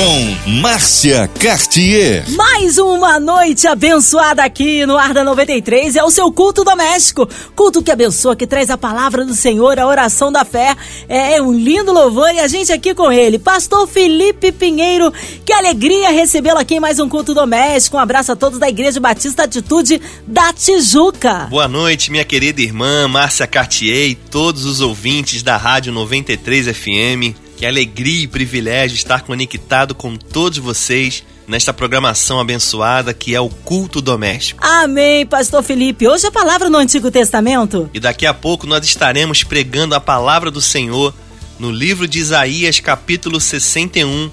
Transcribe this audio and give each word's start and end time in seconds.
com 0.00 0.50
Márcia 0.62 1.28
Cartier. 1.38 2.24
Mais 2.30 2.78
uma 2.78 3.20
noite 3.20 3.66
abençoada 3.66 4.42
aqui 4.42 4.86
no 4.86 4.96
Arda 4.96 5.22
93. 5.22 5.94
É 5.94 6.02
o 6.02 6.10
seu 6.10 6.32
culto 6.32 6.64
doméstico. 6.64 7.28
Culto 7.54 7.82
que 7.82 7.90
abençoa, 7.90 8.34
que 8.34 8.46
traz 8.46 8.70
a 8.70 8.78
palavra 8.78 9.26
do 9.26 9.34
Senhor, 9.34 9.78
a 9.78 9.86
oração 9.86 10.32
da 10.32 10.42
fé. 10.42 10.74
É 11.06 11.42
um 11.42 11.52
lindo 11.52 11.92
louvor 11.92 12.34
e 12.34 12.40
a 12.40 12.48
gente 12.48 12.72
aqui 12.72 12.94
com 12.94 13.12
ele, 13.12 13.38
Pastor 13.38 13.86
Felipe 13.86 14.50
Pinheiro. 14.52 15.12
Que 15.44 15.52
alegria 15.52 16.08
recebê-lo 16.08 16.58
aqui 16.58 16.76
em 16.76 16.80
mais 16.80 16.98
um 16.98 17.06
culto 17.06 17.34
doméstico. 17.34 17.98
Um 17.98 18.00
abraço 18.00 18.32
a 18.32 18.36
todos 18.36 18.58
da 18.58 18.70
Igreja 18.70 18.98
Batista 19.00 19.42
Atitude 19.42 20.00
da 20.26 20.50
Tijuca. 20.54 21.46
Boa 21.50 21.68
noite, 21.68 22.10
minha 22.10 22.24
querida 22.24 22.62
irmã 22.62 23.06
Márcia 23.06 23.46
Cartier 23.46 24.08
e 24.08 24.14
todos 24.14 24.64
os 24.64 24.80
ouvintes 24.80 25.42
da 25.42 25.58
Rádio 25.58 25.92
93 25.92 26.68
FM. 26.68 27.49
Que 27.60 27.66
alegria 27.66 28.22
e 28.22 28.26
privilégio 28.26 28.94
estar 28.94 29.20
conectado 29.20 29.94
com 29.94 30.16
todos 30.16 30.56
vocês 30.56 31.22
nesta 31.46 31.74
programação 31.74 32.40
abençoada 32.40 33.12
que 33.12 33.34
é 33.34 33.40
o 33.40 33.50
culto 33.50 34.00
doméstico. 34.00 34.64
Amém, 34.64 35.26
Pastor 35.26 35.62
Felipe. 35.62 36.08
Hoje 36.08 36.26
a 36.26 36.30
palavra 36.30 36.70
no 36.70 36.78
Antigo 36.78 37.10
Testamento. 37.10 37.90
E 37.92 38.00
daqui 38.00 38.24
a 38.24 38.32
pouco 38.32 38.66
nós 38.66 38.82
estaremos 38.86 39.44
pregando 39.44 39.94
a 39.94 40.00
palavra 40.00 40.50
do 40.50 40.62
Senhor 40.62 41.12
no 41.58 41.70
livro 41.70 42.08
de 42.08 42.18
Isaías, 42.18 42.80
capítulo 42.80 43.38
61, 43.38 44.30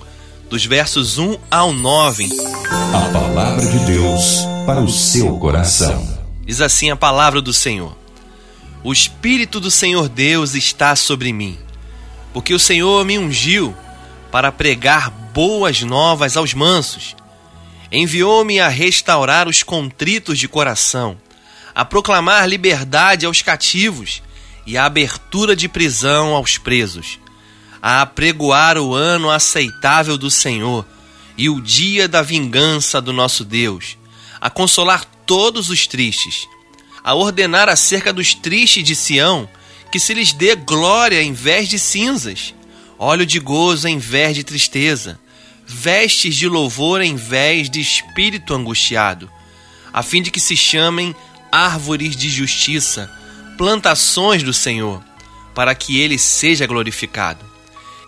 dos 0.49 0.65
versos 0.65 1.17
1 1.17 1.37
ao 1.51 1.73
9. 1.73 2.29
A 2.93 3.09
palavra 3.11 3.65
de 3.65 3.79
Deus 3.79 4.37
para 4.65 4.79
o 4.79 4.89
seu 4.89 5.37
coração. 5.37 6.17
Diz 6.45 6.61
assim 6.61 6.91
a 6.91 6.95
palavra 6.95 7.41
do 7.41 7.51
Senhor: 7.51 7.93
O 8.85 8.93
Espírito 8.93 9.59
do 9.59 9.69
Senhor 9.69 10.07
Deus 10.07 10.55
está 10.55 10.95
sobre 10.95 11.33
mim 11.33 11.66
porque 12.37 12.53
o 12.53 12.59
Senhor 12.59 13.03
me 13.03 13.17
ungiu 13.17 13.75
para 14.31 14.51
pregar 14.51 15.09
boas 15.09 15.81
novas 15.81 16.37
aos 16.37 16.53
mansos. 16.53 17.15
Enviou-me 17.91 18.59
a 18.59 18.67
restaurar 18.67 19.47
os 19.47 19.63
contritos 19.63 20.37
de 20.37 20.47
coração, 20.47 21.17
a 21.73 21.83
proclamar 21.83 22.47
liberdade 22.47 23.25
aos 23.25 23.41
cativos 23.41 24.21
e 24.67 24.77
a 24.77 24.85
abertura 24.85 25.55
de 25.55 25.67
prisão 25.67 26.35
aos 26.35 26.59
presos, 26.59 27.17
a 27.81 28.03
apregoar 28.03 28.77
o 28.77 28.93
ano 28.93 29.31
aceitável 29.31 30.15
do 30.15 30.29
Senhor 30.29 30.85
e 31.35 31.49
o 31.49 31.59
dia 31.59 32.07
da 32.07 32.21
vingança 32.21 33.01
do 33.01 33.11
nosso 33.11 33.43
Deus, 33.43 33.97
a 34.39 34.47
consolar 34.47 35.05
todos 35.25 35.71
os 35.71 35.87
tristes, 35.87 36.47
a 37.03 37.15
ordenar 37.15 37.67
acerca 37.67 38.13
dos 38.13 38.35
tristes 38.35 38.83
de 38.83 38.95
Sião 38.95 39.49
que 39.91 39.99
se 39.99 40.13
lhes 40.13 40.33
dê 40.33 40.55
glória 40.55 41.21
em 41.21 41.33
vez 41.33 41.69
de 41.69 41.79
cinzas, 41.79 42.53
óleo 42.99 43.25
de 43.25 43.39
gozo 43.39 43.87
em 43.87 43.97
vez 43.97 44.35
de 44.35 44.43
tristeza, 44.43 45.19
vestes 45.65 46.35
de 46.35 46.47
louvor 46.47 47.01
em 47.01 47.15
vez 47.15 47.69
de 47.69 47.79
espírito 47.79 48.53
angustiado, 48.53 49.29
a 49.93 50.01
fim 50.01 50.21
de 50.21 50.31
que 50.31 50.39
se 50.39 50.55
chamem 50.55 51.15
árvores 51.51 52.15
de 52.15 52.29
justiça, 52.29 53.11
plantações 53.57 54.43
do 54.43 54.53
Senhor, 54.53 55.03
para 55.55 55.73
que 55.73 55.99
ele 55.99 56.17
seja 56.17 56.65
glorificado. 56.65 57.45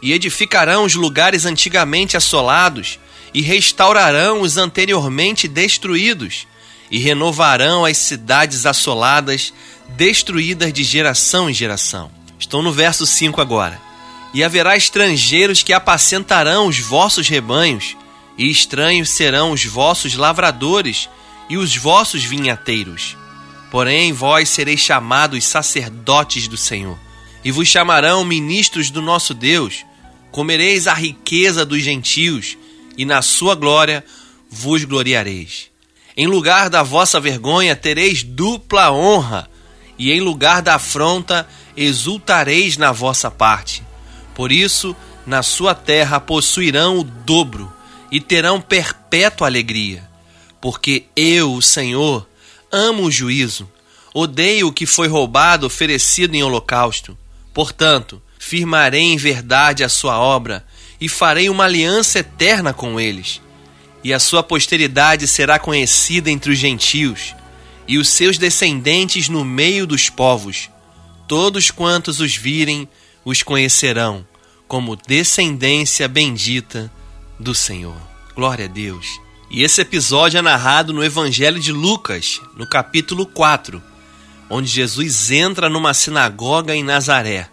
E 0.01 0.13
edificarão 0.13 0.85
os 0.85 0.95
lugares 0.95 1.45
antigamente 1.45 2.15
assolados, 2.15 2.99
e 3.33 3.41
restaurarão 3.41 4.41
os 4.41 4.57
anteriormente 4.57 5.47
destruídos, 5.47 6.47
e 6.91 6.97
renovarão 6.99 7.85
as 7.85 7.97
cidades 7.97 8.65
assoladas 8.65 9.53
destruídas 9.95 10.71
de 10.71 10.83
geração 10.83 11.49
em 11.49 11.53
geração. 11.53 12.11
Estou 12.39 12.61
no 12.61 12.71
verso 12.71 13.05
5 13.05 13.41
agora. 13.41 13.79
E 14.33 14.43
haverá 14.43 14.77
estrangeiros 14.77 15.63
que 15.63 15.73
apacentarão 15.73 16.67
os 16.67 16.79
vossos 16.79 17.27
rebanhos, 17.27 17.97
e 18.37 18.49
estranhos 18.49 19.09
serão 19.09 19.51
os 19.51 19.65
vossos 19.65 20.15
lavradores 20.15 21.09
e 21.49 21.57
os 21.57 21.75
vossos 21.75 22.23
vinhateiros. 22.23 23.17
Porém, 23.71 24.13
vós 24.13 24.49
sereis 24.49 24.79
chamados 24.79 25.43
sacerdotes 25.45 26.47
do 26.47 26.55
Senhor, 26.55 26.97
e 27.43 27.51
vos 27.51 27.67
chamarão 27.67 28.23
ministros 28.23 28.89
do 28.89 29.01
nosso 29.01 29.33
Deus. 29.33 29.85
Comereis 30.31 30.87
a 30.87 30.93
riqueza 30.93 31.65
dos 31.65 31.81
gentios, 31.81 32.57
e 32.97 33.03
na 33.03 33.21
sua 33.21 33.55
glória 33.55 34.03
vos 34.49 34.83
gloriareis. 34.83 35.69
Em 36.15 36.27
lugar 36.27 36.69
da 36.69 36.83
vossa 36.83 37.19
vergonha 37.19 37.75
tereis 37.75 38.23
dupla 38.23 38.91
honra 38.91 39.49
e 39.99 40.13
em 40.13 40.21
lugar 40.21 40.61
da 40.61 40.75
afronta 40.75 41.45
exultareis 41.75 42.77
na 42.77 42.93
vossa 42.93 43.29
parte. 43.29 43.83
Por 44.33 44.49
isso, 44.49 44.95
na 45.27 45.43
sua 45.43 45.75
terra 45.75 46.21
possuirão 46.21 46.99
o 46.99 47.03
dobro 47.03 47.71
e 48.09 48.21
terão 48.21 48.61
perpétua 48.61 49.47
alegria. 49.47 50.09
Porque 50.61 51.05
eu, 51.15 51.53
o 51.53 51.61
Senhor, 51.61 52.27
amo 52.71 53.03
o 53.03 53.11
juízo, 53.11 53.69
odeio 54.13 54.69
o 54.69 54.73
que 54.73 54.85
foi 54.85 55.09
roubado 55.09 55.67
oferecido 55.67 56.33
em 56.33 56.43
holocausto. 56.43 57.17
Portanto, 57.53 58.21
firmarei 58.39 59.01
em 59.01 59.17
verdade 59.17 59.83
a 59.83 59.89
sua 59.89 60.17
obra 60.17 60.65
e 60.99 61.09
farei 61.09 61.49
uma 61.49 61.65
aliança 61.65 62.19
eterna 62.19 62.73
com 62.73 62.99
eles. 62.99 63.41
E 64.01 64.13
a 64.13 64.19
sua 64.19 64.41
posteridade 64.41 65.27
será 65.27 65.59
conhecida 65.59 66.31
entre 66.31 66.51
os 66.53 66.57
gentios 66.57 67.35
e 67.89 67.97
os 67.97 68.07
seus 68.07 68.37
descendentes 68.37 69.29
no 69.29 69.43
meio 69.43 69.87
dos 69.87 70.11
povos. 70.11 70.69
Todos 71.27 71.71
quantos 71.71 72.19
os 72.19 72.35
virem 72.35 72.87
os 73.25 73.41
conhecerão 73.41 74.25
como 74.67 74.95
descendência 74.95 76.07
bendita 76.07 76.91
do 77.39 77.55
Senhor. 77.55 77.97
Glória 78.35 78.65
a 78.65 78.67
Deus. 78.67 79.07
E 79.49 79.63
esse 79.63 79.81
episódio 79.81 80.37
é 80.37 80.41
narrado 80.41 80.93
no 80.93 81.03
Evangelho 81.03 81.59
de 81.59 81.71
Lucas, 81.71 82.39
no 82.55 82.67
capítulo 82.67 83.25
4, 83.25 83.81
onde 84.51 84.67
Jesus 84.67 85.31
entra 85.31 85.67
numa 85.67 85.95
sinagoga 85.95 86.75
em 86.75 86.83
Nazaré. 86.83 87.49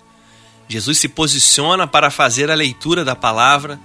Jesus 0.69 0.99
se 0.99 1.09
posiciona 1.09 1.87
para 1.87 2.11
fazer 2.11 2.51
a 2.51 2.55
leitura 2.55 3.07
da 3.07 3.17
palavra 3.17 3.81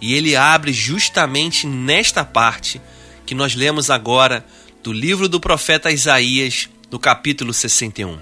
e 0.00 0.14
ele 0.14 0.34
abre 0.34 0.72
justamente 0.72 1.64
nesta 1.64 2.24
parte 2.24 2.80
que 3.24 3.36
nós 3.36 3.54
lemos 3.54 3.88
agora 3.88 4.44
do 4.82 4.92
livro 4.92 5.28
do 5.28 5.38
profeta 5.38 5.92
Isaías, 5.92 6.68
no 6.90 6.98
capítulo 6.98 7.54
61. 7.54 8.18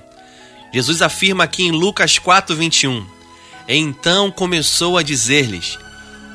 Jesus 0.73 1.01
afirma 1.01 1.45
aqui 1.45 1.65
em 1.65 1.73
Lucas 1.73 2.19
4:21. 2.19 3.05
Então 3.67 4.31
começou 4.31 4.99
a 4.99 5.03
dizer-lhes: 5.03 5.79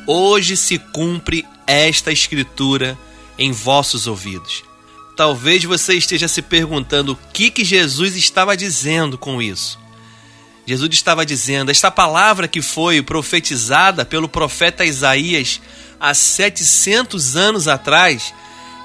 Hoje 0.08 0.58
se 0.58 0.80
cumpre 0.80 1.46
esta 1.68 2.12
escritura 2.12 2.98
em 3.38 3.52
vossos 3.52 4.08
ouvidos. 4.08 4.64
Talvez 5.16 5.64
você 5.64 5.94
esteja 5.94 6.28
se 6.28 6.42
perguntando 6.42 7.14
o 7.14 7.20
que 7.32 7.50
que 7.50 7.64
Jesus 7.64 8.16
estava 8.16 8.58
dizendo 8.58 9.18
com 9.18 9.42
isso. 9.42 9.80
Jesus 10.66 10.92
estava 10.94 11.24
dizendo: 11.24 11.70
esta 11.70 11.92
palavra 11.92 12.48
que 12.48 12.62
foi 12.62 13.02
profetizada 13.02 14.04
pelo 14.04 14.28
profeta 14.28 14.84
Isaías 14.84 15.62
há 16.00 16.14
700 16.14 17.36
anos 17.36 17.68
atrás 17.68 18.34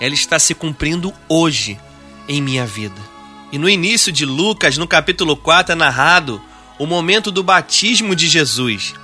ela 0.00 0.14
está 0.14 0.38
se 0.38 0.54
cumprindo 0.54 1.12
hoje 1.28 1.78
em 2.26 2.40
minha 2.40 2.66
vida. 2.66 3.00
E 3.52 3.58
no 3.58 3.68
início 3.68 4.10
de 4.10 4.24
Lucas, 4.24 4.78
no 4.78 4.88
capítulo 4.88 5.36
4, 5.36 5.72
é 5.72 5.74
narrado 5.74 6.40
o 6.78 6.86
momento 6.86 7.30
do 7.30 7.42
batismo 7.42 8.16
de 8.16 8.26
Jesus 8.26 8.94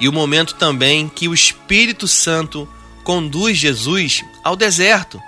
e 0.00 0.08
o 0.08 0.12
momento 0.12 0.54
também 0.54 1.08
que 1.08 1.28
o 1.28 1.34
Espírito 1.34 2.08
Santo 2.08 2.68
conduz 3.04 3.56
Jesus 3.56 4.24
ao 4.42 4.56
deserto. 4.56 5.22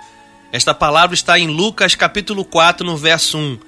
Esta 0.51 0.73
palavra 0.73 1.13
está 1.13 1.39
em 1.39 1.47
Lucas 1.47 1.95
capítulo 1.95 2.43
4, 2.43 2.85
no 2.85 2.97
verso 2.97 3.37
1. 3.37 3.59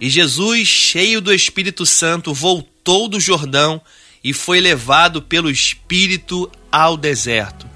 E 0.00 0.10
Jesus, 0.10 0.68
cheio 0.68 1.20
do 1.20 1.32
Espírito 1.32 1.86
Santo, 1.86 2.34
voltou 2.34 3.08
do 3.08 3.18
Jordão 3.18 3.80
e 4.22 4.32
foi 4.32 4.60
levado 4.60 5.22
pelo 5.22 5.50
Espírito 5.50 6.50
ao 6.70 6.96
deserto 6.96 7.67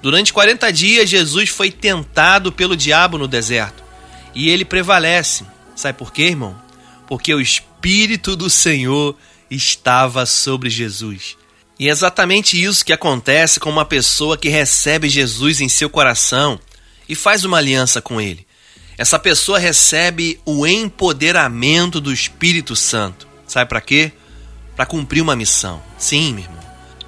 Durante 0.00 0.32
40 0.32 0.72
dias, 0.72 1.10
Jesus 1.10 1.48
foi 1.48 1.70
tentado 1.70 2.52
pelo 2.52 2.76
diabo 2.76 3.18
no 3.18 3.26
deserto 3.26 3.82
e 4.34 4.48
ele 4.48 4.64
prevalece. 4.64 5.44
Sabe 5.74 5.98
por 5.98 6.12
quê, 6.12 6.24
irmão? 6.24 6.56
Porque 7.06 7.34
o 7.34 7.40
Espírito 7.40 8.36
do 8.36 8.48
Senhor 8.48 9.16
estava 9.50 10.26
sobre 10.26 10.70
Jesus. 10.70 11.36
E 11.78 11.88
é 11.88 11.90
exatamente 11.90 12.62
isso 12.62 12.84
que 12.84 12.92
acontece 12.92 13.60
com 13.60 13.70
uma 13.70 13.84
pessoa 13.84 14.36
que 14.36 14.48
recebe 14.48 15.08
Jesus 15.08 15.60
em 15.60 15.68
seu 15.68 15.88
coração 15.88 16.58
e 17.08 17.14
faz 17.14 17.44
uma 17.44 17.58
aliança 17.58 18.02
com 18.02 18.20
ele. 18.20 18.46
Essa 18.96 19.18
pessoa 19.18 19.60
recebe 19.60 20.40
o 20.44 20.66
empoderamento 20.66 22.00
do 22.00 22.12
Espírito 22.12 22.74
Santo. 22.74 23.28
Sabe 23.46 23.68
para 23.68 23.80
quê? 23.80 24.12
Para 24.74 24.86
cumprir 24.86 25.22
uma 25.22 25.36
missão. 25.36 25.80
Sim, 25.96 26.34
meu 26.34 26.44
irmão. 26.44 26.58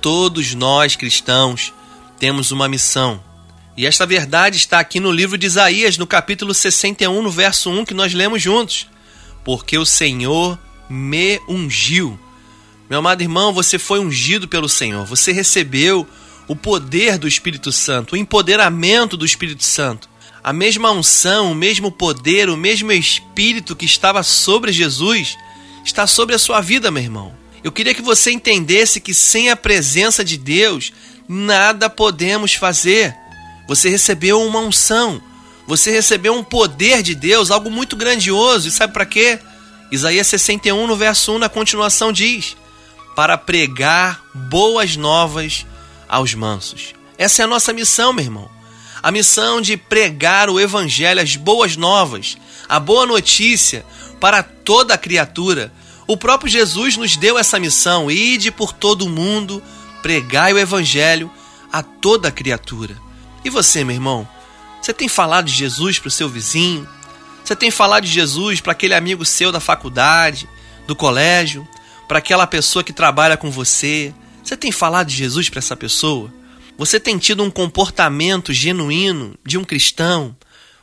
Todos 0.01 0.55
nós 0.55 0.95
cristãos 0.95 1.73
temos 2.21 2.53
uma 2.53 2.69
missão. 2.69 3.21
E 3.77 3.87
esta 3.87 4.05
verdade 4.05 4.59
está 4.59 4.79
aqui 4.79 5.01
no 5.01 5.11
livro 5.11 5.39
de 5.39 5.47
Isaías, 5.47 5.97
no 5.97 6.07
capítulo 6.07 6.53
61, 6.53 7.23
no 7.23 7.31
verso 7.31 7.71
1, 7.71 7.87
que 7.87 7.95
nós 7.95 8.13
lemos 8.13 8.43
juntos. 8.43 8.87
Porque 9.43 9.79
o 9.79 9.87
Senhor 9.87 10.59
me 10.89 11.41
ungiu. 11.49 12.21
Meu 12.91 12.99
amado 12.99 13.23
irmão, 13.23 13.55
você 13.55 13.79
foi 13.79 14.01
ungido 14.01 14.47
pelo 14.47 14.69
Senhor. 14.69 15.07
Você 15.07 15.33
recebeu 15.33 16.07
o 16.47 16.55
poder 16.55 17.17
do 17.17 17.27
Espírito 17.27 17.73
Santo, 17.73 18.13
o 18.13 18.19
empoderamento 18.19 19.17
do 19.17 19.25
Espírito 19.25 19.65
Santo. 19.65 20.11
A 20.45 20.53
mesma 20.53 20.91
unção, 20.91 21.53
o 21.53 21.55
mesmo 21.55 21.91
poder, 21.91 22.51
o 22.51 22.57
mesmo 22.57 22.93
Espírito 22.93 23.75
que 23.75 23.87
estava 23.87 24.23
sobre 24.23 24.73
Jesus 24.73 25.39
está 25.83 26.07
sobre 26.07 26.35
a 26.35 26.39
sua 26.39 26.61
vida, 26.61 26.91
meu 26.91 27.03
irmão. 27.03 27.41
Eu 27.65 27.73
queria 27.73 27.95
que 27.95 28.03
você 28.03 28.31
entendesse 28.31 29.01
que 29.01 29.15
sem 29.15 29.51
a 29.51 29.57
presença 29.57 30.25
de 30.25 30.37
Deus, 30.37 30.93
nada 31.33 31.89
podemos 31.89 32.55
fazer. 32.55 33.15
Você 33.69 33.89
recebeu 33.89 34.43
uma 34.43 34.59
unção, 34.59 35.23
você 35.65 35.93
recebeu 35.93 36.35
um 36.35 36.43
poder 36.43 37.03
de 37.03 37.15
Deus, 37.15 37.53
algo 37.53 37.71
muito 37.71 37.95
grandioso. 37.95 38.67
E 38.67 38.71
sabe 38.73 38.93
para 38.93 39.07
quê? 39.07 39.39
Isaías 39.93 40.27
61, 40.27 40.89
no 40.89 40.97
verso 40.97 41.33
1, 41.33 41.39
na 41.39 41.49
continuação, 41.49 42.13
diz: 42.13 42.57
Para 43.15 43.39
pregar 43.39 44.21
boas 44.35 44.97
novas 44.97 45.65
aos 46.09 46.35
mansos. 46.35 46.95
Essa 47.17 47.43
é 47.43 47.45
a 47.45 47.49
nossa 47.49 47.73
missão, 47.73 48.13
meu 48.13 48.25
irmão 48.25 48.61
a 49.03 49.11
missão 49.11 49.61
de 49.61 49.77
pregar 49.77 50.51
o 50.51 50.61
Evangelho, 50.61 51.21
as 51.21 51.37
boas 51.37 51.77
novas, 51.77 52.37
a 52.69 52.79
boa 52.79 53.07
notícia 53.07 53.85
para 54.21 54.43
toda 54.43 54.95
a 54.95 54.99
criatura. 54.99 55.73
O 56.07 56.17
próprio 56.17 56.51
Jesus 56.51 56.97
nos 56.97 57.17
deu 57.17 57.39
essa 57.39 57.59
missão: 57.59 58.11
ide 58.11 58.51
por 58.51 58.73
todo 58.73 59.07
o 59.07 59.09
mundo, 59.09 59.63
pregai 60.03 60.53
o 60.53 60.59
Evangelho 60.59 61.31
a 61.73 61.83
toda 61.83 62.31
criatura. 62.31 62.97
E 63.45 63.51
você, 63.51 63.85
meu 63.85 63.95
irmão, 63.95 64.29
você 64.81 64.93
tem 64.93 65.09
falado 65.09 65.47
de 65.47 65.53
Jesus 65.53 65.99
para 65.99 66.09
o 66.09 66.11
seu 66.11 66.29
vizinho? 66.29 66.89
Você 67.45 67.55
tem 67.57 67.71
falado 67.71 68.05
de 68.05 68.13
Jesus 68.13 68.61
para 68.61 68.73
aquele 68.73 68.95
amigo 68.95 69.25
seu 69.25 69.51
da 69.51 69.61
faculdade, 69.61 70.49
do 70.87 70.97
colégio, 70.97 71.67
para 72.09 72.19
aquela 72.19 72.47
pessoa 72.47 72.83
que 72.83 72.93
trabalha 72.93 73.37
com 73.37 73.51
você? 73.51 74.15
Você 74.43 74.57
tem 74.57 74.73
falado 74.73 75.09
de 75.09 75.17
Jesus 75.17 75.49
para 75.49 75.59
essa 75.59 75.77
pessoa? 75.77 76.33
Você 76.77 76.99
tem 76.99 77.19
tido 77.19 77.43
um 77.43 77.51
comportamento 77.51 78.53
genuíno 78.53 79.35
de 79.45 79.59
um 79.59 79.65
cristão? 79.65 80.35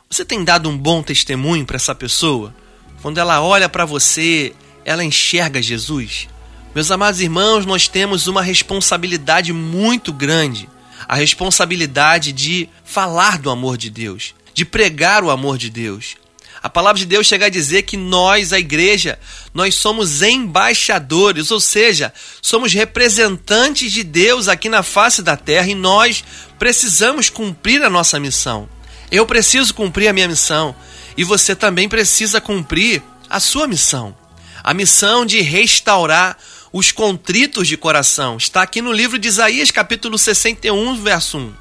Você 0.08 0.24
tem 0.24 0.44
dado 0.44 0.68
um 0.68 0.78
bom 0.78 1.02
testemunho 1.02 1.66
para 1.66 1.76
essa 1.76 1.94
pessoa? 1.94 2.54
Quando 3.02 3.18
ela 3.18 3.42
olha 3.42 3.68
para 3.68 3.84
você, 3.84 4.54
ela 4.84 5.04
enxerga 5.04 5.60
Jesus? 5.60 6.28
Meus 6.78 6.92
amados 6.92 7.20
irmãos, 7.20 7.66
nós 7.66 7.88
temos 7.88 8.28
uma 8.28 8.40
responsabilidade 8.40 9.52
muito 9.52 10.12
grande 10.12 10.68
a 11.08 11.16
responsabilidade 11.16 12.30
de 12.30 12.68
falar 12.84 13.36
do 13.36 13.50
amor 13.50 13.76
de 13.76 13.90
Deus, 13.90 14.32
de 14.54 14.64
pregar 14.64 15.24
o 15.24 15.30
amor 15.32 15.58
de 15.58 15.70
Deus. 15.70 16.16
A 16.62 16.68
palavra 16.68 17.00
de 17.00 17.04
Deus 17.04 17.26
chega 17.26 17.46
a 17.46 17.48
dizer 17.48 17.82
que 17.82 17.96
nós, 17.96 18.52
a 18.52 18.60
igreja, 18.60 19.18
nós 19.52 19.74
somos 19.74 20.22
embaixadores, 20.22 21.50
ou 21.50 21.58
seja, 21.58 22.14
somos 22.40 22.72
representantes 22.72 23.90
de 23.90 24.04
Deus 24.04 24.46
aqui 24.46 24.68
na 24.68 24.84
face 24.84 25.20
da 25.20 25.36
terra 25.36 25.66
e 25.66 25.74
nós 25.74 26.22
precisamos 26.60 27.28
cumprir 27.28 27.82
a 27.82 27.90
nossa 27.90 28.20
missão. 28.20 28.68
Eu 29.10 29.26
preciso 29.26 29.74
cumprir 29.74 30.06
a 30.06 30.12
minha 30.12 30.28
missão 30.28 30.76
e 31.16 31.24
você 31.24 31.56
também 31.56 31.88
precisa 31.88 32.40
cumprir 32.40 33.02
a 33.28 33.40
sua 33.40 33.66
missão. 33.66 34.16
A 34.62 34.72
missão 34.72 35.26
de 35.26 35.40
restaurar 35.40 36.36
os 36.72 36.92
contritos 36.92 37.68
de 37.68 37.76
coração. 37.76 38.36
Está 38.36 38.62
aqui 38.62 38.80
no 38.82 38.92
livro 38.92 39.18
de 39.18 39.28
Isaías, 39.28 39.70
capítulo 39.70 40.18
61, 40.18 41.02
verso 41.02 41.38
1. 41.38 41.54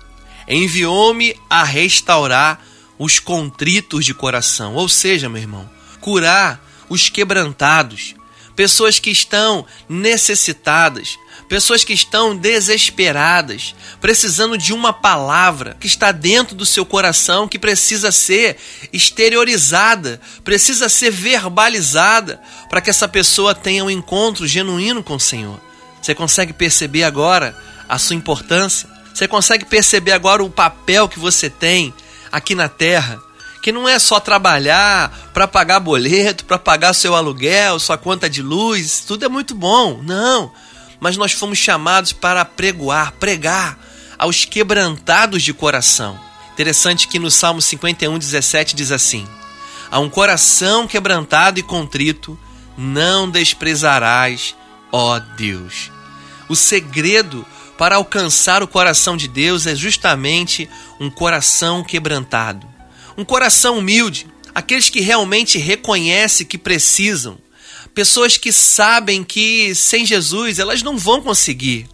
Enviou-me 0.48 1.36
a 1.50 1.63
restaurar 1.63 2.65
os 2.98 3.19
contritos 3.19 4.06
de 4.06 4.13
coração, 4.13 4.75
ou 4.75 4.89
seja, 4.89 5.30
meu 5.30 5.42
irmão, 5.42 5.69
curar 6.01 6.63
os 6.89 7.09
quebrantados, 7.09 8.15
pessoas 8.56 8.98
que 8.98 9.12
estão 9.12 9.65
necessitadas, 9.88 11.18
pessoas 11.47 11.83
que 11.83 11.94
estão 11.94 12.35
desesperadas, 12.35 13.73
precisando 14.01 14.57
de 14.57 14.73
uma 14.73 14.91
palavra 14.91 15.77
que 15.79 15.88
está 15.88 16.11
dentro 16.11 16.55
do 16.55 16.65
seu 16.65 16.85
coração, 16.85 17.47
que 17.47 17.57
precisa 17.57 18.11
ser 18.11 18.57
exteriorizada, 18.91 20.19
precisa 20.44 20.89
ser 20.89 21.11
verbalizada, 21.11 22.41
para 22.69 22.81
que 22.81 22.89
essa 22.89 23.07
pessoa 23.07 23.55
tenha 23.55 23.83
um 23.83 23.89
encontro 23.89 24.45
genuíno 24.45 25.01
com 25.03 25.15
o 25.15 25.19
Senhor. 25.19 25.59
Você 26.01 26.13
consegue 26.13 26.53
perceber 26.53 27.03
agora 27.03 27.57
a 27.88 27.97
sua 27.97 28.15
importância? 28.15 28.89
Você 29.13 29.27
consegue 29.27 29.65
perceber 29.65 30.11
agora 30.11 30.44
o 30.44 30.49
papel 30.49 31.09
que 31.09 31.19
você 31.19 31.49
tem 31.49 31.94
aqui 32.31 32.53
na 32.53 32.69
terra, 32.69 33.19
que 33.63 33.71
não 33.71 33.88
é 33.89 33.97
só 33.99 34.19
trabalhar 34.19 35.31
para 35.33 35.47
pagar 35.47 35.79
boleto, 35.79 36.45
para 36.45 36.59
pagar 36.59 36.94
seu 36.94 37.15
aluguel, 37.15 37.79
sua 37.79 37.97
conta 37.97 38.29
de 38.29 38.41
luz, 38.41 39.03
tudo 39.05 39.25
é 39.25 39.27
muito 39.27 39.55
bom. 39.55 40.01
Não, 40.03 40.51
mas 40.99 41.17
nós 41.17 41.31
fomos 41.31 41.57
chamados 41.57 42.13
para 42.13 42.44
pregoar, 42.44 43.13
pregar 43.13 43.79
aos 44.17 44.45
quebrantados 44.45 45.44
de 45.44 45.53
coração. 45.53 46.19
Interessante 46.53 47.07
que 47.07 47.19
no 47.19 47.29
Salmo 47.29 47.61
51, 47.61 48.17
17 48.17 48.75
diz 48.75 48.91
assim: 48.91 49.27
A 49.91 49.99
um 49.99 50.09
coração 50.09 50.88
quebrantado 50.88 51.59
e 51.59 51.63
contrito, 51.63 52.38
não 52.77 53.29
desprezarás, 53.29 54.55
ó 54.91 55.19
Deus. 55.19 55.91
O 56.49 56.55
segredo 56.55 57.45
para 57.77 57.97
alcançar 57.97 58.63
o 58.63 58.67
coração 58.67 59.15
de 59.15 59.27
Deus 59.27 59.67
é 59.67 59.75
justamente 59.75 60.67
um 60.99 61.09
coração 61.09 61.83
quebrantado, 61.83 62.67
um 63.15 63.23
coração 63.23 63.77
humilde, 63.77 64.27
aqueles 64.55 64.89
que 64.89 64.99
realmente 64.99 65.59
reconhecem 65.59 66.47
que 66.47 66.57
precisam, 66.57 67.38
pessoas 67.97 68.38
que 68.38 68.53
sabem 68.53 69.23
que 69.23 69.73
sem 69.73 70.05
Jesus 70.05 70.59
elas 70.59 70.83
não 70.83 70.99
vão 70.99 71.19
conseguir, 71.19 71.89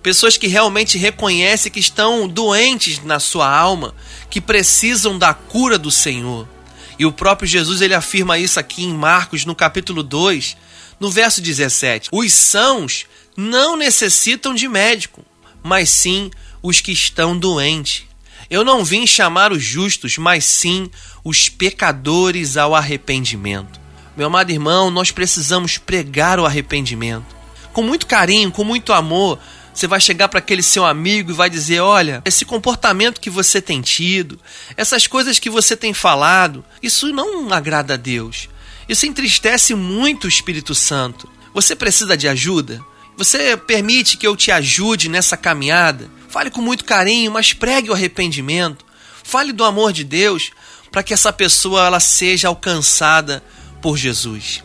pessoas 0.00 0.36
que 0.36 0.46
realmente 0.46 0.96
reconhecem 0.96 1.72
que 1.72 1.80
estão 1.80 2.28
doentes 2.28 3.02
na 3.02 3.18
sua 3.18 3.50
alma, 3.50 3.92
que 4.30 4.40
precisam 4.40 5.18
da 5.18 5.34
cura 5.34 5.76
do 5.76 5.90
Senhor. 5.90 6.48
E 6.96 7.04
o 7.04 7.10
próprio 7.10 7.48
Jesus 7.48 7.80
ele 7.80 7.92
afirma 7.92 8.38
isso 8.38 8.60
aqui 8.60 8.84
em 8.84 8.94
Marcos, 8.94 9.44
no 9.44 9.52
capítulo 9.52 10.04
2, 10.04 10.56
no 11.00 11.10
verso 11.10 11.42
17. 11.42 12.10
Os 12.12 12.32
sãos 12.32 13.06
não 13.36 13.76
necessitam 13.76 14.54
de 14.54 14.68
médico, 14.68 15.24
mas 15.60 15.90
sim 15.90 16.30
os 16.62 16.80
que 16.80 16.92
estão 16.92 17.36
doentes. 17.36 18.04
Eu 18.48 18.64
não 18.64 18.84
vim 18.84 19.08
chamar 19.08 19.50
os 19.50 19.64
justos, 19.64 20.18
mas 20.18 20.44
sim 20.44 20.88
os 21.24 21.48
pecadores 21.48 22.56
ao 22.56 22.76
arrependimento. 22.76 23.87
Meu 24.18 24.26
amado 24.26 24.50
irmão, 24.50 24.90
nós 24.90 25.12
precisamos 25.12 25.78
pregar 25.78 26.40
o 26.40 26.44
arrependimento. 26.44 27.36
Com 27.72 27.84
muito 27.84 28.04
carinho, 28.04 28.50
com 28.50 28.64
muito 28.64 28.92
amor, 28.92 29.38
você 29.72 29.86
vai 29.86 30.00
chegar 30.00 30.26
para 30.26 30.40
aquele 30.40 30.60
seu 30.60 30.84
amigo 30.84 31.30
e 31.30 31.34
vai 31.34 31.48
dizer: 31.48 31.78
Olha, 31.78 32.20
esse 32.24 32.44
comportamento 32.44 33.20
que 33.20 33.30
você 33.30 33.62
tem 33.62 33.80
tido, 33.80 34.36
essas 34.76 35.06
coisas 35.06 35.38
que 35.38 35.48
você 35.48 35.76
tem 35.76 35.94
falado, 35.94 36.64
isso 36.82 37.12
não 37.12 37.52
agrada 37.52 37.94
a 37.94 37.96
Deus. 37.96 38.48
Isso 38.88 39.06
entristece 39.06 39.72
muito 39.72 40.24
o 40.24 40.28
Espírito 40.28 40.74
Santo. 40.74 41.28
Você 41.54 41.76
precisa 41.76 42.16
de 42.16 42.26
ajuda? 42.26 42.84
Você 43.16 43.56
permite 43.56 44.16
que 44.16 44.26
eu 44.26 44.34
te 44.34 44.50
ajude 44.50 45.08
nessa 45.08 45.36
caminhada? 45.36 46.10
Fale 46.28 46.50
com 46.50 46.60
muito 46.60 46.84
carinho, 46.84 47.30
mas 47.30 47.52
pregue 47.52 47.88
o 47.88 47.94
arrependimento. 47.94 48.84
Fale 49.22 49.52
do 49.52 49.62
amor 49.62 49.92
de 49.92 50.02
Deus 50.02 50.50
para 50.90 51.04
que 51.04 51.14
essa 51.14 51.32
pessoa 51.32 51.86
ela 51.86 52.00
seja 52.00 52.48
alcançada 52.48 53.44
por 53.80 53.96
Jesus. 53.96 54.62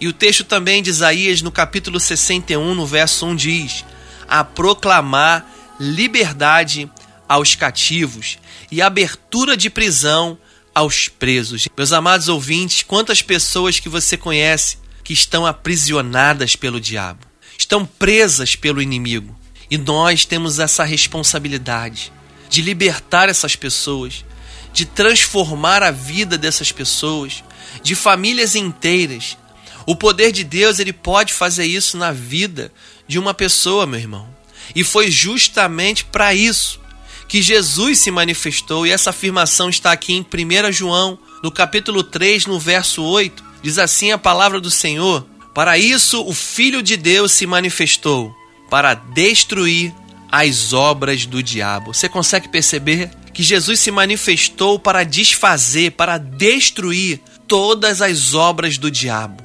E 0.00 0.08
o 0.08 0.12
texto 0.12 0.44
também 0.44 0.82
de 0.82 0.90
Isaías, 0.90 1.42
no 1.42 1.50
capítulo 1.50 1.98
61, 1.98 2.74
no 2.74 2.86
verso 2.86 3.26
1, 3.26 3.36
diz: 3.36 3.84
A 4.28 4.44
proclamar 4.44 5.48
liberdade 5.78 6.90
aos 7.28 7.54
cativos 7.54 8.38
e 8.70 8.82
abertura 8.82 9.56
de 9.56 9.70
prisão 9.70 10.38
aos 10.74 11.08
presos. 11.08 11.66
Meus 11.76 11.92
amados 11.92 12.28
ouvintes, 12.28 12.82
quantas 12.82 13.22
pessoas 13.22 13.80
que 13.80 13.88
você 13.88 14.16
conhece 14.16 14.78
que 15.02 15.12
estão 15.12 15.46
aprisionadas 15.46 16.56
pelo 16.56 16.80
diabo? 16.80 17.26
estão 17.58 17.86
presas 17.86 18.54
pelo 18.54 18.82
inimigo. 18.82 19.34
E 19.70 19.78
nós 19.78 20.24
temos 20.24 20.58
essa 20.58 20.84
responsabilidade 20.84 22.12
de 22.48 22.62
libertar 22.62 23.28
essas 23.28 23.56
pessoas, 23.56 24.24
de 24.76 24.84
transformar 24.84 25.82
a 25.82 25.90
vida 25.90 26.36
dessas 26.36 26.70
pessoas, 26.70 27.42
de 27.82 27.94
famílias 27.94 28.54
inteiras. 28.54 29.38
O 29.86 29.96
poder 29.96 30.30
de 30.32 30.44
Deus, 30.44 30.78
ele 30.78 30.92
pode 30.92 31.32
fazer 31.32 31.64
isso 31.64 31.96
na 31.96 32.12
vida 32.12 32.70
de 33.08 33.18
uma 33.18 33.32
pessoa, 33.32 33.86
meu 33.86 33.98
irmão. 33.98 34.28
E 34.74 34.84
foi 34.84 35.10
justamente 35.10 36.04
para 36.04 36.34
isso 36.34 36.78
que 37.26 37.40
Jesus 37.40 38.00
se 38.00 38.10
manifestou, 38.10 38.86
e 38.86 38.90
essa 38.90 39.08
afirmação 39.08 39.70
está 39.70 39.92
aqui 39.92 40.12
em 40.12 40.20
1 40.20 40.70
João, 40.72 41.18
no 41.42 41.50
capítulo 41.50 42.02
3, 42.02 42.44
no 42.44 42.60
verso 42.60 43.02
8. 43.02 43.42
Diz 43.62 43.78
assim 43.78 44.12
a 44.12 44.18
palavra 44.18 44.60
do 44.60 44.70
Senhor: 44.70 45.26
para 45.54 45.78
isso, 45.78 46.22
o 46.22 46.34
Filho 46.34 46.82
de 46.82 46.98
Deus 46.98 47.32
se 47.32 47.46
manifestou 47.46 48.30
para 48.68 48.92
destruir 48.92 49.94
as 50.38 50.74
obras 50.74 51.24
do 51.24 51.42
diabo. 51.42 51.94
Você 51.94 52.10
consegue 52.10 52.46
perceber 52.46 53.10
que 53.32 53.42
Jesus 53.42 53.80
se 53.80 53.90
manifestou 53.90 54.78
para 54.78 55.02
desfazer, 55.02 55.92
para 55.92 56.18
destruir 56.18 57.20
todas 57.48 58.02
as 58.02 58.34
obras 58.34 58.76
do 58.76 58.90
diabo. 58.90 59.42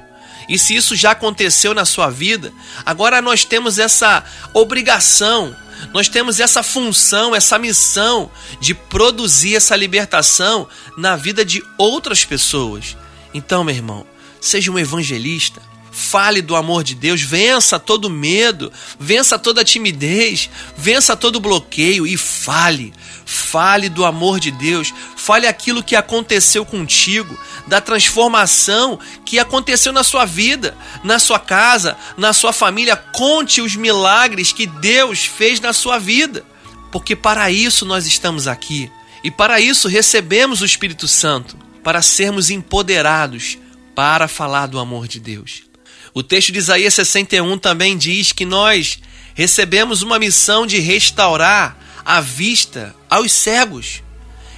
E 0.48 0.58
se 0.58 0.74
isso 0.74 0.94
já 0.94 1.12
aconteceu 1.12 1.72
na 1.72 1.86
sua 1.86 2.10
vida, 2.10 2.52
agora 2.84 3.22
nós 3.22 3.42
temos 3.42 3.78
essa 3.78 4.22
obrigação, 4.52 5.56
nós 5.94 6.10
temos 6.10 6.40
essa 6.40 6.62
função, 6.62 7.34
essa 7.34 7.58
missão 7.58 8.30
de 8.60 8.74
produzir 8.74 9.56
essa 9.56 9.74
libertação 9.74 10.68
na 10.98 11.16
vida 11.16 11.42
de 11.42 11.64
outras 11.78 12.22
pessoas. 12.22 12.98
Então, 13.32 13.64
meu 13.64 13.74
irmão, 13.74 14.06
seja 14.42 14.70
um 14.70 14.78
evangelista, 14.78 15.62
Fale 15.94 16.40
do 16.40 16.56
amor 16.56 16.82
de 16.82 16.94
Deus, 16.94 17.20
vença 17.20 17.78
todo 17.78 18.08
medo, 18.08 18.72
vença 18.98 19.38
toda 19.38 19.62
timidez, 19.62 20.48
vença 20.74 21.14
todo 21.14 21.38
bloqueio 21.38 22.06
e 22.06 22.16
fale. 22.16 22.94
Fale 23.26 23.90
do 23.90 24.02
amor 24.02 24.40
de 24.40 24.50
Deus, 24.50 24.92
fale 25.16 25.46
aquilo 25.46 25.82
que 25.82 25.94
aconteceu 25.94 26.64
contigo, 26.64 27.38
da 27.66 27.78
transformação 27.78 28.98
que 29.26 29.38
aconteceu 29.38 29.92
na 29.92 30.02
sua 30.02 30.24
vida, 30.24 30.74
na 31.04 31.18
sua 31.18 31.38
casa, 31.38 31.94
na 32.16 32.32
sua 32.32 32.54
família. 32.54 32.96
Conte 32.96 33.60
os 33.60 33.76
milagres 33.76 34.50
que 34.50 34.66
Deus 34.66 35.26
fez 35.26 35.60
na 35.60 35.74
sua 35.74 35.98
vida, 35.98 36.42
porque 36.90 37.14
para 37.14 37.50
isso 37.50 37.84
nós 37.84 38.06
estamos 38.06 38.48
aqui 38.48 38.90
e 39.22 39.30
para 39.30 39.60
isso 39.60 39.88
recebemos 39.88 40.62
o 40.62 40.66
Espírito 40.66 41.06
Santo 41.06 41.54
para 41.84 42.00
sermos 42.00 42.48
empoderados 42.48 43.58
para 43.94 44.26
falar 44.26 44.66
do 44.66 44.78
amor 44.78 45.06
de 45.06 45.20
Deus. 45.20 45.71
O 46.14 46.22
texto 46.22 46.52
de 46.52 46.58
Isaías 46.58 46.92
61 46.94 47.56
também 47.58 47.96
diz 47.96 48.32
que 48.32 48.44
nós 48.44 48.98
recebemos 49.34 50.02
uma 50.02 50.18
missão 50.18 50.66
de 50.66 50.78
restaurar 50.78 51.76
a 52.04 52.20
vista 52.20 52.94
aos 53.08 53.32
cegos. 53.32 54.02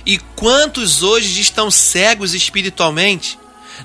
E 0.05 0.19
quantos 0.37 1.03
hoje 1.03 1.41
estão 1.41 1.71
cegos 1.71 2.35
espiritualmente, 2.35 3.39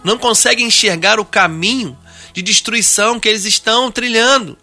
não 0.03 0.17
conseguem 0.17 0.67
enxergar 0.67 1.19
o 1.19 1.25
caminho 1.25 1.97
de 2.33 2.41
destruição 2.41 3.19
que 3.19 3.29
eles 3.29 3.45
estão 3.45 3.91
trilhando. 3.91 4.57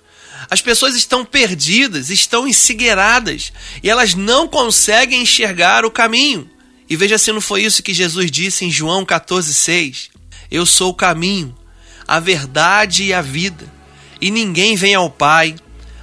As 0.51 0.61
pessoas 0.61 0.95
estão 0.95 1.25
perdidas, 1.25 2.11
estão 2.11 2.47
ensigueiradas 2.47 3.53
e 3.83 3.91
elas 3.91 4.15
não 4.15 4.47
conseguem 4.47 5.23
enxergar 5.23 5.85
o 5.85 5.91
caminho. 5.91 6.49
E 6.89 6.97
veja 6.97 7.19
se 7.19 7.33
não 7.33 7.41
foi 7.41 7.63
isso 7.63 7.83
que 7.83 7.95
Jesus 7.95 8.31
disse 8.31 8.65
em 8.65 8.71
João 8.71 9.05
14,6: 9.05 10.09
Eu 10.51 10.65
sou 10.65 10.91
o 10.91 10.95
caminho, 10.95 11.57
a 12.07 12.21
verdade 12.21 13.05
e 13.05 13.15
a 13.15 13.21
vida, 13.21 13.73
e 14.21 14.31
ninguém 14.31 14.77
vem 14.77 14.95
ao 14.95 15.11
Pai 15.11 15.57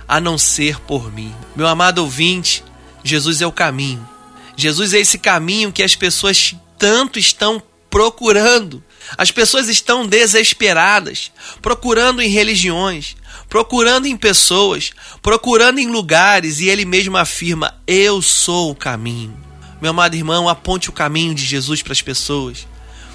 a 0.08 0.20
não 0.20 0.38
ser 0.38 0.80
por 0.82 1.12
mim. 1.12 1.34
Meu 1.56 1.68
amado 1.68 2.00
ouvinte, 2.00 2.64
Jesus 3.04 3.42
é 3.42 3.48
o 3.48 3.52
caminho. 3.52 4.08
Jesus 4.56 4.94
é 4.94 5.00
esse 5.00 5.18
caminho 5.18 5.72
que 5.72 5.82
as 5.82 5.96
pessoas 5.96 6.56
tanto 6.78 7.18
estão 7.18 7.62
procurando. 7.90 8.84
As 9.18 9.32
pessoas 9.32 9.68
estão 9.68 10.08
desesperadas, 10.08 11.32
procurando 11.62 12.22
em 12.22 12.30
religiões, 12.30 13.16
procurando 13.50 14.06
em 14.08 14.16
pessoas, 14.16 14.92
procurando 15.22 15.80
em 15.80 15.88
lugares, 15.88 16.60
e 16.60 16.70
ele 16.70 16.86
mesmo 16.86 17.18
afirma: 17.18 17.76
Eu 17.86 18.22
sou 18.22 18.72
o 18.72 18.76
caminho. 18.76 19.38
Meu 19.82 19.92
amado 19.92 20.16
irmão, 20.16 20.48
aponte 20.48 20.90
o 20.90 20.94
caminho 20.94 21.36
de 21.36 21.44
Jesus 21.44 21.82
para 21.82 21.94
as 21.94 22.02
pessoas. 22.02 22.66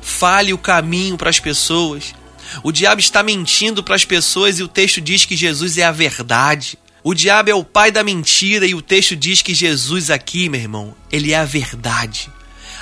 Fale 0.02 0.52
o 0.52 0.58
caminho 0.58 1.16
para 1.16 1.30
as 1.30 1.40
pessoas. 1.40 2.14
O 2.62 2.72
diabo 2.72 3.00
está 3.00 3.22
mentindo 3.22 3.82
para 3.82 3.94
as 3.94 4.04
pessoas 4.04 4.58
e 4.58 4.62
o 4.62 4.68
texto 4.68 5.00
diz 5.00 5.24
que 5.24 5.36
Jesus 5.36 5.78
é 5.78 5.84
a 5.84 5.92
verdade. 5.92 6.78
O 7.02 7.14
diabo 7.14 7.50
é 7.50 7.54
o 7.54 7.64
pai 7.64 7.90
da 7.90 8.02
mentira 8.02 8.66
e 8.66 8.74
o 8.74 8.82
texto 8.82 9.14
diz 9.14 9.42
que 9.42 9.54
Jesus 9.54 10.10
aqui, 10.10 10.48
meu 10.48 10.60
irmão, 10.60 10.94
ele 11.10 11.32
é 11.32 11.36
a 11.36 11.44
verdade. 11.44 12.30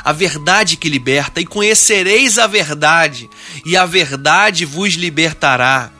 A 0.02 0.12
verdade 0.12 0.76
que 0.76 0.88
liberta, 0.88 1.40
e 1.40 1.46
conhecereis 1.46 2.38
a 2.38 2.46
verdade, 2.46 3.28
e 3.64 3.76
a 3.76 3.84
verdade 3.84 4.64
vos 4.64 4.94
libertará. 4.94 5.90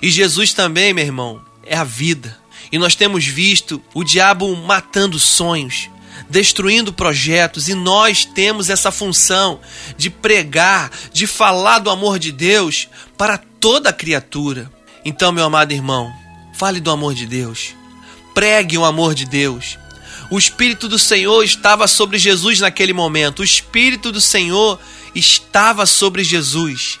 E 0.00 0.08
Jesus 0.10 0.52
também, 0.52 0.92
meu 0.92 1.04
irmão, 1.04 1.42
é 1.64 1.76
a 1.76 1.84
vida. 1.84 2.38
E 2.70 2.78
nós 2.78 2.94
temos 2.94 3.24
visto 3.24 3.82
o 3.92 4.04
diabo 4.04 4.54
matando 4.56 5.18
sonhos, 5.18 5.88
destruindo 6.28 6.92
projetos, 6.92 7.68
e 7.68 7.74
nós 7.74 8.24
temos 8.24 8.68
essa 8.70 8.90
função 8.90 9.60
de 9.96 10.10
pregar, 10.10 10.90
de 11.12 11.26
falar 11.26 11.78
do 11.78 11.90
amor 11.90 12.18
de 12.18 12.32
Deus 12.32 12.88
para 13.16 13.38
toda 13.38 13.92
criatura. 13.92 14.70
Então, 15.04 15.32
meu 15.32 15.44
amado 15.44 15.72
irmão, 15.72 16.12
fale 16.54 16.80
do 16.80 16.90
amor 16.90 17.14
de 17.14 17.26
Deus, 17.26 17.74
pregue 18.34 18.76
o 18.76 18.84
amor 18.84 19.14
de 19.14 19.24
Deus. 19.24 19.78
O 20.30 20.38
Espírito 20.38 20.88
do 20.88 20.98
Senhor 20.98 21.44
estava 21.44 21.86
sobre 21.86 22.18
Jesus 22.18 22.58
naquele 22.58 22.92
momento, 22.92 23.40
o 23.40 23.44
Espírito 23.44 24.10
do 24.10 24.20
Senhor 24.20 24.80
estava 25.14 25.86
sobre 25.86 26.24
Jesus, 26.24 26.98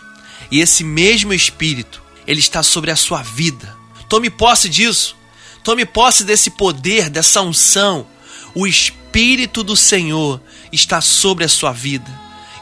e 0.50 0.60
esse 0.60 0.84
mesmo 0.84 1.32
Espírito, 1.32 2.00
ele 2.26 2.40
está 2.40 2.62
sobre 2.62 2.90
a 2.90 2.96
sua 2.96 3.22
vida. 3.22 3.76
Tome 4.08 4.30
posse 4.30 4.68
disso. 4.68 5.16
Tome 5.62 5.84
posse 5.84 6.22
desse 6.22 6.50
poder, 6.50 7.10
dessa 7.10 7.42
unção. 7.42 8.06
O 8.54 8.66
Espírito 8.66 8.95
do 9.64 9.74
Senhor 9.74 10.42
está 10.70 11.00
sobre 11.00 11.42
a 11.42 11.48
sua 11.48 11.72
vida. 11.72 12.10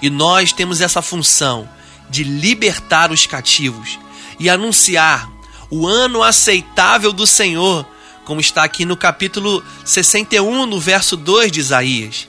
E 0.01 0.09
nós 0.09 0.53
temos 0.53 0.81
essa 0.81 1.03
função 1.03 1.69
de 2.09 2.23
libertar 2.23 3.11
os 3.11 3.27
cativos 3.27 3.99
e 4.39 4.49
anunciar 4.49 5.29
o 5.69 5.85
ano 5.85 6.23
aceitável 6.23 7.13
do 7.13 7.27
Senhor, 7.27 7.85
como 8.25 8.41
está 8.41 8.63
aqui 8.63 8.85
no 8.85 8.97
capítulo 8.97 9.65
61, 9.85 10.65
no 10.67 10.79
verso 10.79 11.17
2 11.17 11.51
de 11.51 11.59
Isaías. 11.59 12.29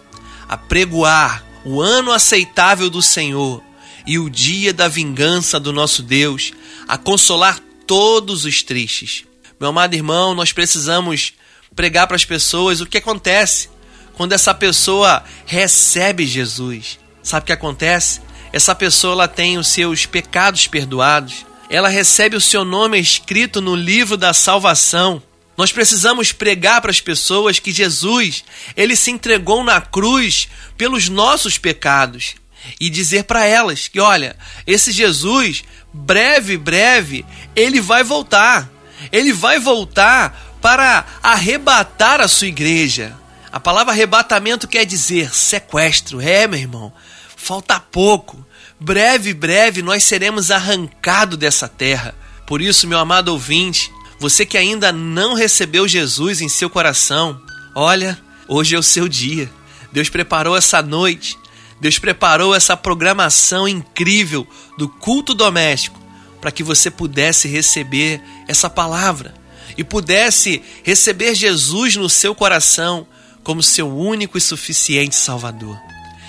Apregoar 0.50 1.46
o 1.63 1.79
ano 1.79 2.12
aceitável 2.12 2.89
do 2.89 3.03
Senhor 3.03 3.62
e 4.08 4.17
o 4.17 4.27
dia 4.27 4.74
da 4.74 4.88
vingança 4.88 5.60
do 5.60 5.72
nosso 5.72 6.01
Deus, 6.01 6.51
a 6.88 6.98
consolar 6.98 7.60
todos 7.86 8.44
os 8.44 8.63
tristes. 8.63 9.24
Meu 9.60 9.70
amado 9.70 9.94
irmão, 9.94 10.34
nós 10.34 10.51
precisamos 10.51 11.34
pregar 11.75 12.08
para 12.08 12.15
as 12.15 12.25
pessoas 12.25 12.82
o 12.82 12.88
que 12.88 12.98
acontece 12.98 13.75
quando 14.15 14.34
essa 14.34 14.53
pessoa 14.53 15.24
recebe 15.45 16.25
Jesus, 16.25 17.00
sabe 17.22 17.43
o 17.43 17.48
que 17.48 17.53
acontece? 17.53 18.22
Essa 18.51 18.74
pessoa 18.74 19.13
ela 19.13 19.27
tem 19.27 19.57
os 19.57 19.67
seus 19.67 20.05
pecados 20.05 20.67
perdoados. 20.67 21.45
Ela 21.69 21.89
recebe 21.89 22.38
o 22.38 22.41
seu 22.41 22.63
nome 22.63 22.98
escrito 23.00 23.60
no 23.60 23.75
livro 23.75 24.15
da 24.15 24.34
salvação. 24.34 25.22
Nós 25.57 25.72
precisamos 25.72 26.31
pregar 26.31 26.81
para 26.81 26.91
as 26.91 27.01
pessoas 27.01 27.60
que 27.60 27.72
Jesus, 27.72 28.45
ele 28.75 28.95
se 28.95 29.12
entregou 29.12 29.63
na 29.63 29.81
cruz 29.81 30.48
pelos 30.77 31.10
nossos 31.10 31.57
pecados 31.57 32.36
e 32.79 32.89
dizer 32.89 33.25
para 33.25 33.45
elas 33.45 33.88
que, 33.88 34.00
olha, 34.00 34.36
esse 34.65 34.91
Jesus, 34.91 35.63
breve, 35.93 36.57
breve, 36.57 37.25
ele 37.55 37.81
vai 37.81 38.03
voltar. 38.03 38.69
Ele 39.12 39.34
vai 39.34 39.60
voltar 39.60 40.57
para 40.62 41.05
arrebatar 41.22 42.22
a 42.22 42.27
sua 42.27 42.48
igreja. 42.48 43.15
A 43.55 43.59
palavra 43.62 43.93
arrebatamento 43.93 44.67
quer 44.67 44.85
dizer 44.85 45.33
sequestro. 45.33 46.19
É, 46.19 46.45
meu 46.45 46.59
irmão, 46.59 46.91
falta 47.38 47.79
pouco. 47.79 48.45
Breve, 48.77 49.33
breve 49.33 49.81
nós 49.81 50.03
seremos 50.03 50.51
arrancados 50.51 51.38
dessa 51.38 51.65
terra. 51.65 52.13
Por 52.45 52.62
isso, 52.62 52.85
meu 52.85 53.00
amado 53.00 53.29
ouvinte, 53.29 53.89
você 54.19 54.45
que 54.45 54.57
ainda 54.57 54.91
não 54.91 55.35
recebeu 55.35 55.88
Jesus 55.88 56.41
em 56.41 56.50
seu 56.50 56.69
coração, 56.69 57.41
olha, 57.74 58.19
hoje 58.45 58.75
é 58.75 58.77
o 58.77 58.83
seu 58.83 59.07
dia. 59.07 59.50
Deus 59.89 60.09
preparou 60.09 60.57
essa 60.57 60.81
noite, 60.81 61.39
Deus 61.79 61.97
preparou 61.97 62.53
essa 62.53 62.75
programação 62.75 63.69
incrível 63.69 64.45
do 64.77 64.89
culto 64.89 65.33
doméstico 65.33 65.97
para 66.41 66.51
que 66.51 66.62
você 66.62 66.91
pudesse 66.91 67.47
receber 67.47 68.21
essa 68.50 68.69
palavra 68.69 69.33
e 69.77 69.83
pudesse 69.85 70.62
receber 70.83 71.33
Jesus 71.35 71.95
no 71.95 72.09
seu 72.09 72.35
coração 72.35 73.07
como 73.45 73.63
seu 73.63 73.87
único 73.87 74.37
e 74.37 74.41
suficiente 74.41 75.15
Salvador. 75.15 75.79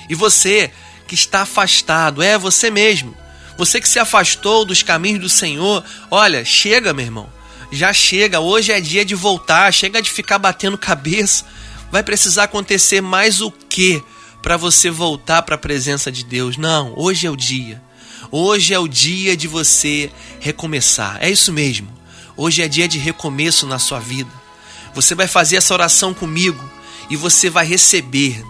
E 0.08 0.14
você 0.14 0.70
que 1.08 1.14
está 1.14 1.40
afastado, 1.42 2.22
é 2.22 2.38
você 2.38 2.70
mesmo, 2.70 3.16
você 3.58 3.80
que 3.80 3.88
se 3.88 3.98
afastou 3.98 4.64
dos 4.64 4.82
caminhos 4.82 5.20
do 5.22 5.28
Senhor, 5.28 5.82
olha, 6.10 6.44
chega, 6.44 6.92
meu 6.92 7.06
irmão, 7.06 7.28
já 7.72 7.92
chega, 7.92 8.38
hoje 8.38 8.70
é 8.70 8.80
dia 8.80 9.04
de 9.04 9.14
voltar, 9.14 9.72
chega 9.72 10.02
de 10.02 10.10
ficar 10.10 10.38
batendo 10.38 10.78
cabeça. 10.78 11.44
Vai 11.90 12.02
precisar 12.02 12.44
acontecer 12.44 13.00
mais 13.00 13.40
o 13.40 13.50
que 13.50 14.02
para 14.42 14.56
você 14.56 14.90
voltar 14.90 15.42
para 15.42 15.54
a 15.54 15.58
presença 15.58 16.12
de 16.12 16.22
Deus? 16.22 16.56
Não, 16.56 16.92
hoje 16.96 17.26
é 17.26 17.30
o 17.30 17.36
dia. 17.36 17.82
Hoje 18.30 18.74
é 18.74 18.78
o 18.78 18.86
dia 18.86 19.36
de 19.36 19.48
você 19.48 20.10
recomeçar. 20.38 21.18
É 21.20 21.30
isso 21.30 21.52
mesmo. 21.52 21.88
Hoje 22.36 22.62
é 22.62 22.68
dia 22.68 22.86
de 22.86 22.98
recomeço 22.98 23.66
na 23.66 23.78
sua 23.78 24.00
vida. 24.00 24.30
Você 24.94 25.14
vai 25.14 25.26
fazer 25.26 25.56
essa 25.56 25.72
oração 25.72 26.12
comigo 26.12 26.75
e 27.10 27.16
você 27.16 27.48
vai 27.50 27.66
receber 27.66 28.44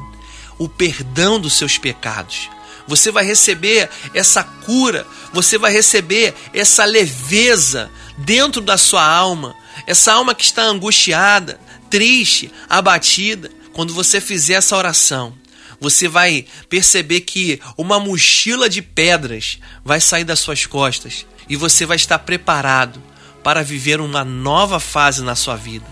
o 0.59 0.69
perdão 0.69 1.39
dos 1.39 1.55
seus 1.55 1.79
pecados. 1.79 2.49
Você 2.87 3.11
vai 3.11 3.25
receber 3.25 3.91
essa 4.15 4.45
cura, 4.45 5.07
você 5.33 5.59
vai 5.59 5.73
receber 5.73 6.35
essa 6.55 6.85
leveza 6.85 7.91
dentro 8.17 8.61
da 8.61 8.79
sua 8.79 9.05
alma, 9.05 9.55
essa 9.87 10.13
alma 10.13 10.35
que 10.35 10.45
está 10.45 10.63
angustiada, 10.63 11.61
triste, 11.91 12.51
abatida. 12.69 13.51
Quando 13.73 13.93
você 13.93 14.21
fizer 14.21 14.55
essa 14.55 14.77
oração, 14.77 15.35
você 15.81 16.09
vai 16.09 16.47
perceber 16.69 17.23
que 17.23 17.61
uma 17.77 17.99
mochila 17.99 18.69
de 18.69 18.81
pedras 18.81 19.59
vai 19.85 20.01
sair 20.01 20.25
das 20.25 20.39
suas 20.39 20.65
costas 20.65 21.27
e 21.49 21.57
você 21.57 21.85
vai 21.85 21.97
estar 21.97 22.21
preparado 22.21 23.03
para 23.43 23.63
viver 23.63 24.01
uma 24.01 24.25
nova 24.25 24.81
fase 24.81 25.23
na 25.23 25.35
sua 25.35 25.57
vida. 25.57 25.87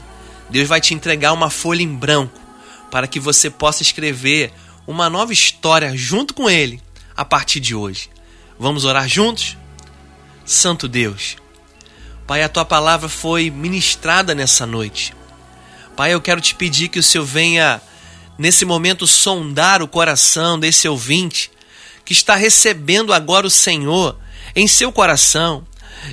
Deus 0.49 0.69
vai 0.69 0.81
te 0.81 0.95
entregar 0.95 1.33
uma 1.33 1.51
folha 1.51 1.83
em 1.83 1.95
branco 1.95 2.44
para 2.95 3.09
que 3.09 3.19
você 3.19 3.51
possa 3.51 3.83
escrever 3.83 4.53
uma 4.87 5.11
nova 5.11 5.33
história 5.33 5.97
junto 5.97 6.33
com 6.33 6.49
Ele 6.49 6.81
a 7.17 7.25
partir 7.25 7.59
de 7.59 7.75
hoje. 7.75 8.09
Vamos 8.57 8.85
orar 8.85 9.09
juntos? 9.09 9.57
Santo 10.47 10.87
Deus, 10.87 11.37
Pai, 12.25 12.45
a 12.45 12.49
tua 12.49 12.65
palavra 12.65 13.09
foi 13.09 13.51
ministrada 13.51 14.33
nessa 14.33 14.65
noite. 14.65 15.13
Pai, 15.97 16.15
eu 16.15 16.21
quero 16.21 16.41
te 16.41 16.55
pedir 16.55 16.89
que 16.89 17.01
o 17.01 17.03
Senhor 17.03 17.25
venha 17.25 17.83
nesse 18.39 18.65
momento 18.65 19.09
sondar 19.09 19.83
o 19.83 19.89
coração 19.89 20.57
desse 20.57 20.87
ouvinte 20.87 21.51
que 22.05 22.13
está 22.13 22.37
recebendo 22.37 23.13
agora 23.13 23.45
o 23.45 23.51
Senhor 23.51 24.17
em 24.55 24.69
seu 24.69 24.93
coração. 24.93 25.67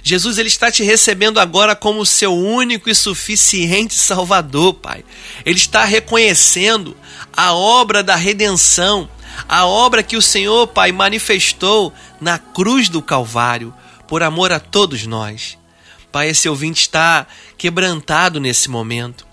Jesus 0.04 0.38
ele 0.38 0.48
está 0.48 0.72
te 0.72 0.84
recebendo 0.84 1.40
agora 1.40 1.76
como 1.76 2.06
seu 2.06 2.34
único 2.34 2.90
e 2.90 2.96
suficiente 2.96 3.94
Salvador, 3.94 4.76
Pai. 4.76 5.04
Ele 5.46 5.58
está 5.58 5.84
reconhecendo 5.84 6.96
a 7.36 7.54
obra 7.54 8.02
da 8.02 8.16
redenção, 8.16 9.10
a 9.48 9.66
obra 9.66 10.04
que 10.04 10.18
o 10.18 10.22
Senhor, 10.22 10.68
Pai, 10.68 10.92
manifestou 10.92 11.94
na 12.20 12.38
cruz 12.38 12.90
do 12.90 13.02
Calvário, 13.02 13.74
por 14.08 14.24
amor 14.24 14.52
a 14.52 14.60
todos 14.60 15.06
nós. 15.06 15.58
Pai, 16.12 16.30
esse 16.30 16.50
ouvinte 16.50 16.82
está 16.82 17.26
quebrantado 17.58 18.40
nesse 18.40 18.70
momento. 18.70 19.26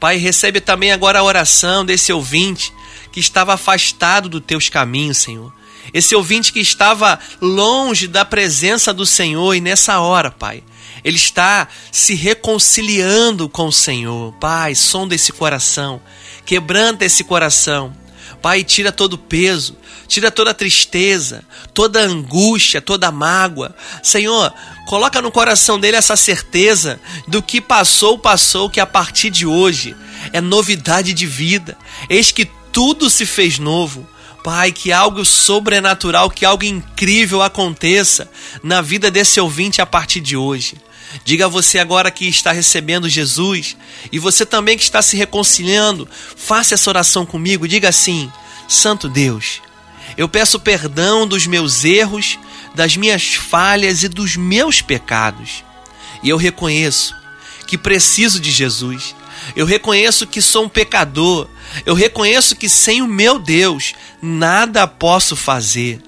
Pai, 0.00 0.16
recebe 0.16 0.60
também 0.60 0.92
agora 0.92 1.18
a 1.18 1.22
oração 1.22 1.84
desse 1.84 2.12
ouvinte 2.12 2.72
que 3.12 3.20
estava 3.20 3.54
afastado 3.54 4.28
dos 4.28 4.42
teus 4.42 4.68
caminhos, 4.68 5.18
Senhor. 5.18 5.52
Esse 5.92 6.14
ouvinte 6.14 6.52
que 6.52 6.60
estava 6.60 7.18
longe 7.40 8.06
da 8.06 8.24
presença 8.24 8.92
do 8.92 9.04
Senhor 9.04 9.54
e 9.54 9.60
nessa 9.60 10.00
hora, 10.00 10.30
Pai, 10.30 10.62
ele 11.04 11.16
está 11.16 11.68
se 11.90 12.14
reconciliando 12.14 13.48
com 13.48 13.66
o 13.66 13.72
Senhor. 13.72 14.32
Pai, 14.34 14.74
sonda 14.74 15.14
esse 15.14 15.32
coração, 15.32 16.00
quebranta 16.44 17.04
esse 17.04 17.24
coração. 17.24 17.94
Pai, 18.40 18.64
tira 18.64 18.90
todo 18.90 19.14
o 19.14 19.18
peso, 19.18 19.76
tira 20.08 20.30
toda 20.30 20.50
a 20.50 20.54
tristeza, 20.54 21.44
toda 21.72 22.00
a 22.00 22.04
angústia, 22.04 22.80
toda 22.80 23.06
a 23.06 23.12
mágoa. 23.12 23.74
Senhor, 24.02 24.52
coloca 24.86 25.22
no 25.22 25.30
coração 25.30 25.78
dele 25.78 25.96
essa 25.96 26.16
certeza 26.16 27.00
do 27.28 27.40
que 27.40 27.60
passou, 27.60 28.18
passou, 28.18 28.68
que 28.68 28.80
a 28.80 28.86
partir 28.86 29.30
de 29.30 29.46
hoje 29.46 29.94
é 30.32 30.40
novidade 30.40 31.12
de 31.12 31.24
vida. 31.24 31.78
Eis 32.10 32.32
que 32.32 32.50
tudo 32.72 33.08
se 33.08 33.24
fez 33.24 33.58
novo. 33.60 34.08
Pai, 34.42 34.72
que 34.72 34.92
algo 34.92 35.24
sobrenatural, 35.24 36.30
que 36.30 36.44
algo 36.44 36.64
incrível 36.64 37.42
aconteça 37.42 38.28
na 38.62 38.80
vida 38.80 39.10
desse 39.10 39.40
ouvinte 39.40 39.80
a 39.80 39.86
partir 39.86 40.20
de 40.20 40.36
hoje. 40.36 40.76
Diga 41.24 41.44
a 41.44 41.48
você 41.48 41.78
agora 41.78 42.10
que 42.10 42.26
está 42.26 42.52
recebendo 42.52 43.08
Jesus 43.08 43.76
e 44.10 44.18
você 44.18 44.46
também 44.46 44.76
que 44.76 44.82
está 44.82 45.02
se 45.02 45.16
reconciliando, 45.16 46.08
faça 46.36 46.74
essa 46.74 46.90
oração 46.90 47.24
comigo. 47.26 47.68
Diga 47.68 47.88
assim: 47.88 48.32
Santo 48.66 49.08
Deus, 49.08 49.60
eu 50.16 50.28
peço 50.28 50.58
perdão 50.58 51.26
dos 51.26 51.46
meus 51.46 51.84
erros, 51.84 52.38
das 52.74 52.96
minhas 52.96 53.34
falhas 53.34 54.02
e 54.02 54.08
dos 54.08 54.36
meus 54.36 54.80
pecados. 54.80 55.62
E 56.22 56.28
eu 56.28 56.36
reconheço 56.36 57.14
que 57.66 57.76
preciso 57.76 58.40
de 58.40 58.50
Jesus. 58.50 59.14
Eu 59.56 59.66
reconheço 59.66 60.26
que 60.26 60.40
sou 60.40 60.64
um 60.64 60.68
pecador. 60.68 61.48
Eu 61.86 61.94
reconheço 61.94 62.56
que 62.56 62.68
sem 62.68 63.02
o 63.02 63.08
meu 63.08 63.38
Deus 63.38 63.94
nada 64.20 64.86
posso 64.86 65.36
fazer. 65.36 66.00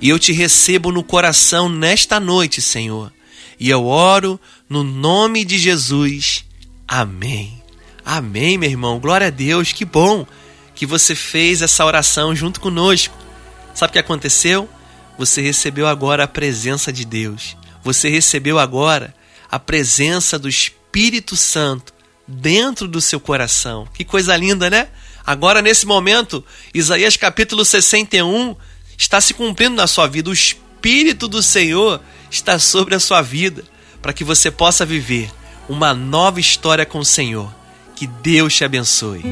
E 0.00 0.08
eu 0.08 0.18
te 0.18 0.32
recebo 0.32 0.92
no 0.92 1.02
coração 1.02 1.68
nesta 1.68 2.20
noite, 2.20 2.62
Senhor 2.62 3.12
e 3.58 3.70
eu 3.70 3.86
oro 3.86 4.40
no 4.68 4.84
nome 4.84 5.44
de 5.44 5.58
Jesus. 5.58 6.44
Amém. 6.86 7.62
Amém, 8.04 8.56
meu 8.56 8.70
irmão. 8.70 8.98
Glória 8.98 9.26
a 9.26 9.30
Deus. 9.30 9.72
Que 9.72 9.84
bom 9.84 10.26
que 10.74 10.86
você 10.86 11.14
fez 11.14 11.60
essa 11.60 11.84
oração 11.84 12.34
junto 12.34 12.60
conosco. 12.60 13.16
Sabe 13.74 13.90
o 13.90 13.92
que 13.94 13.98
aconteceu? 13.98 14.68
Você 15.18 15.42
recebeu 15.42 15.86
agora 15.86 16.24
a 16.24 16.28
presença 16.28 16.92
de 16.92 17.04
Deus. 17.04 17.56
Você 17.82 18.08
recebeu 18.08 18.58
agora 18.58 19.14
a 19.50 19.58
presença 19.58 20.38
do 20.38 20.48
Espírito 20.48 21.36
Santo 21.36 21.92
dentro 22.26 22.86
do 22.86 23.00
seu 23.00 23.18
coração. 23.18 23.88
Que 23.92 24.04
coisa 24.04 24.36
linda, 24.36 24.70
né? 24.70 24.88
Agora, 25.28 25.60
nesse 25.60 25.84
momento, 25.84 26.42
Isaías 26.72 27.14
capítulo 27.14 27.62
61 27.62 28.56
está 28.96 29.20
se 29.20 29.34
cumprindo 29.34 29.76
na 29.76 29.86
sua 29.86 30.06
vida. 30.06 30.30
O 30.30 30.32
Espírito 30.32 31.28
do 31.28 31.42
Senhor 31.42 32.00
está 32.30 32.58
sobre 32.58 32.94
a 32.94 32.98
sua 32.98 33.20
vida, 33.20 33.62
para 34.00 34.14
que 34.14 34.24
você 34.24 34.50
possa 34.50 34.86
viver 34.86 35.30
uma 35.68 35.92
nova 35.92 36.40
história 36.40 36.86
com 36.86 37.00
o 37.00 37.04
Senhor. 37.04 37.54
Que 37.94 38.06
Deus 38.06 38.54
te 38.54 38.64
abençoe. 38.64 39.22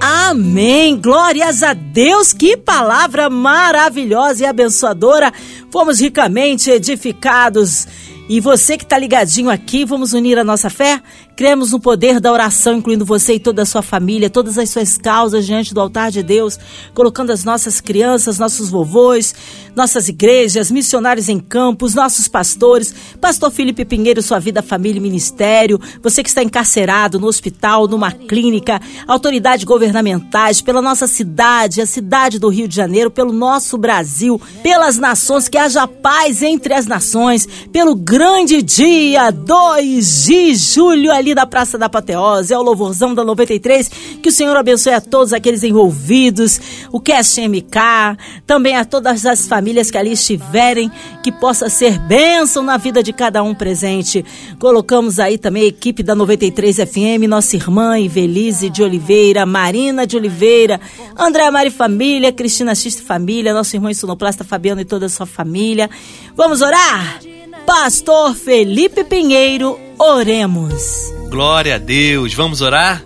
Amém. 0.00 0.98
Glórias 0.98 1.62
a 1.62 1.74
Deus. 1.74 2.32
Que 2.32 2.56
palavra 2.56 3.28
maravilhosa 3.28 4.44
e 4.44 4.46
abençoadora. 4.46 5.30
Fomos 5.70 6.00
ricamente 6.00 6.70
edificados. 6.70 7.86
E 8.30 8.40
você 8.40 8.78
que 8.78 8.84
está 8.84 8.96
ligadinho 8.96 9.50
aqui, 9.50 9.84
vamos 9.84 10.14
unir 10.14 10.38
a 10.38 10.44
nossa 10.44 10.70
fé? 10.70 11.02
Cremos 11.34 11.72
no 11.72 11.80
poder 11.80 12.20
da 12.20 12.30
oração, 12.30 12.74
incluindo 12.74 13.04
você 13.04 13.34
e 13.34 13.40
toda 13.40 13.62
a 13.62 13.66
sua 13.66 13.80
família, 13.80 14.28
todas 14.28 14.58
as 14.58 14.68
suas 14.68 14.98
causas 14.98 15.46
diante 15.46 15.72
do 15.72 15.80
altar 15.80 16.10
de 16.10 16.22
Deus, 16.22 16.58
colocando 16.92 17.30
as 17.30 17.42
nossas 17.42 17.80
crianças, 17.80 18.38
nossos 18.38 18.68
vovôs, 18.68 19.34
nossas 19.74 20.08
igrejas, 20.08 20.70
missionários 20.70 21.30
em 21.30 21.38
campos, 21.38 21.94
nossos 21.94 22.28
pastores, 22.28 22.94
pastor 23.20 23.50
Felipe 23.50 23.84
Pinheiro, 23.84 24.20
sua 24.20 24.38
vida, 24.38 24.62
família 24.62 24.98
e 24.98 25.02
ministério, 25.02 25.80
você 26.02 26.22
que 26.22 26.28
está 26.28 26.42
encarcerado 26.42 27.18
no 27.18 27.26
hospital, 27.26 27.88
numa 27.88 28.12
clínica, 28.12 28.80
autoridades 29.06 29.64
governamentais, 29.64 30.60
pela 30.60 30.82
nossa 30.82 31.06
cidade, 31.06 31.80
a 31.80 31.86
cidade 31.86 32.38
do 32.38 32.48
Rio 32.48 32.68
de 32.68 32.76
Janeiro, 32.76 33.10
pelo 33.10 33.32
nosso 33.32 33.78
Brasil, 33.78 34.40
pelas 34.62 34.98
nações, 34.98 35.48
que 35.48 35.56
haja 35.56 35.86
paz 35.86 36.42
entre 36.42 36.74
as 36.74 36.86
nações, 36.86 37.48
pelo 37.72 37.94
grande 37.94 38.60
dia 38.60 39.30
2 39.30 40.24
de 40.24 40.54
julho, 40.54 41.10
ali 41.22 41.34
da 41.34 41.46
Praça 41.46 41.78
da 41.78 41.86
Apoteose, 41.86 42.52
é 42.52 42.58
o 42.58 42.62
louvorzão 42.62 43.14
da 43.14 43.24
93. 43.24 43.88
Que 44.22 44.28
o 44.28 44.32
Senhor 44.32 44.56
abençoe 44.56 44.92
a 44.92 45.00
todos 45.00 45.32
aqueles 45.32 45.62
envolvidos, 45.62 46.60
o 46.90 47.00
Cast 47.00 47.40
MK, 47.40 48.18
também 48.46 48.76
a 48.76 48.84
todas 48.84 49.24
as 49.24 49.46
famílias 49.46 49.90
que 49.90 49.96
ali 49.96 50.12
estiverem, 50.12 50.90
que 51.22 51.32
possa 51.32 51.68
ser 51.68 51.98
bênção 52.00 52.62
na 52.62 52.76
vida 52.76 53.02
de 53.02 53.12
cada 53.12 53.42
um 53.42 53.54
presente. 53.54 54.24
Colocamos 54.58 55.18
aí 55.18 55.38
também 55.38 55.62
a 55.62 55.66
equipe 55.66 56.02
da 56.02 56.14
93 56.14 56.76
FM, 56.76 57.28
nossa 57.28 57.56
irmã 57.56 57.98
Ivelise 57.98 58.68
de 58.68 58.82
Oliveira, 58.82 59.46
Marina 59.46 60.06
de 60.06 60.16
Oliveira, 60.16 60.80
André 61.16 61.50
Mari 61.50 61.70
Família, 61.70 62.32
Cristina 62.32 62.74
Xista 62.74 63.02
Família, 63.02 63.54
nosso 63.54 63.76
irmão 63.76 63.92
Sonoplasta 63.94 64.42
Fabiano 64.42 64.80
e 64.80 64.84
toda 64.84 65.06
a 65.06 65.08
sua 65.08 65.26
família. 65.26 65.88
Vamos 66.34 66.62
orar? 66.62 67.20
Pastor 67.66 68.34
Felipe 68.34 69.04
Pinheiro, 69.04 69.78
oremos. 69.98 71.12
Glória 71.28 71.76
a 71.76 71.78
Deus, 71.78 72.34
vamos 72.34 72.60
orar? 72.60 73.04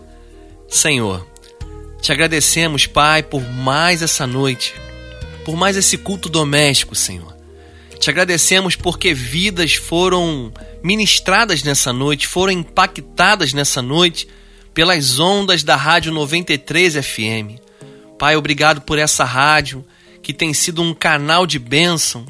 Senhor, 0.66 1.26
te 2.00 2.10
agradecemos, 2.10 2.86
Pai, 2.86 3.22
por 3.22 3.42
mais 3.42 4.00
essa 4.00 4.26
noite, 4.26 4.74
por 5.44 5.56
mais 5.56 5.76
esse 5.76 5.98
culto 5.98 6.28
doméstico, 6.28 6.94
Senhor. 6.94 7.36
Te 8.00 8.08
agradecemos 8.08 8.76
porque 8.76 9.12
vidas 9.12 9.74
foram 9.74 10.52
ministradas 10.82 11.62
nessa 11.62 11.92
noite, 11.92 12.26
foram 12.26 12.52
impactadas 12.52 13.52
nessa 13.52 13.82
noite 13.82 14.26
pelas 14.72 15.18
ondas 15.18 15.62
da 15.62 15.76
Rádio 15.76 16.12
93 16.12 16.94
FM. 16.94 17.60
Pai, 18.18 18.36
obrigado 18.36 18.80
por 18.80 18.98
essa 18.98 19.24
rádio 19.24 19.84
que 20.22 20.32
tem 20.32 20.52
sido 20.54 20.82
um 20.82 20.94
canal 20.94 21.46
de 21.46 21.58
bênção 21.58 22.26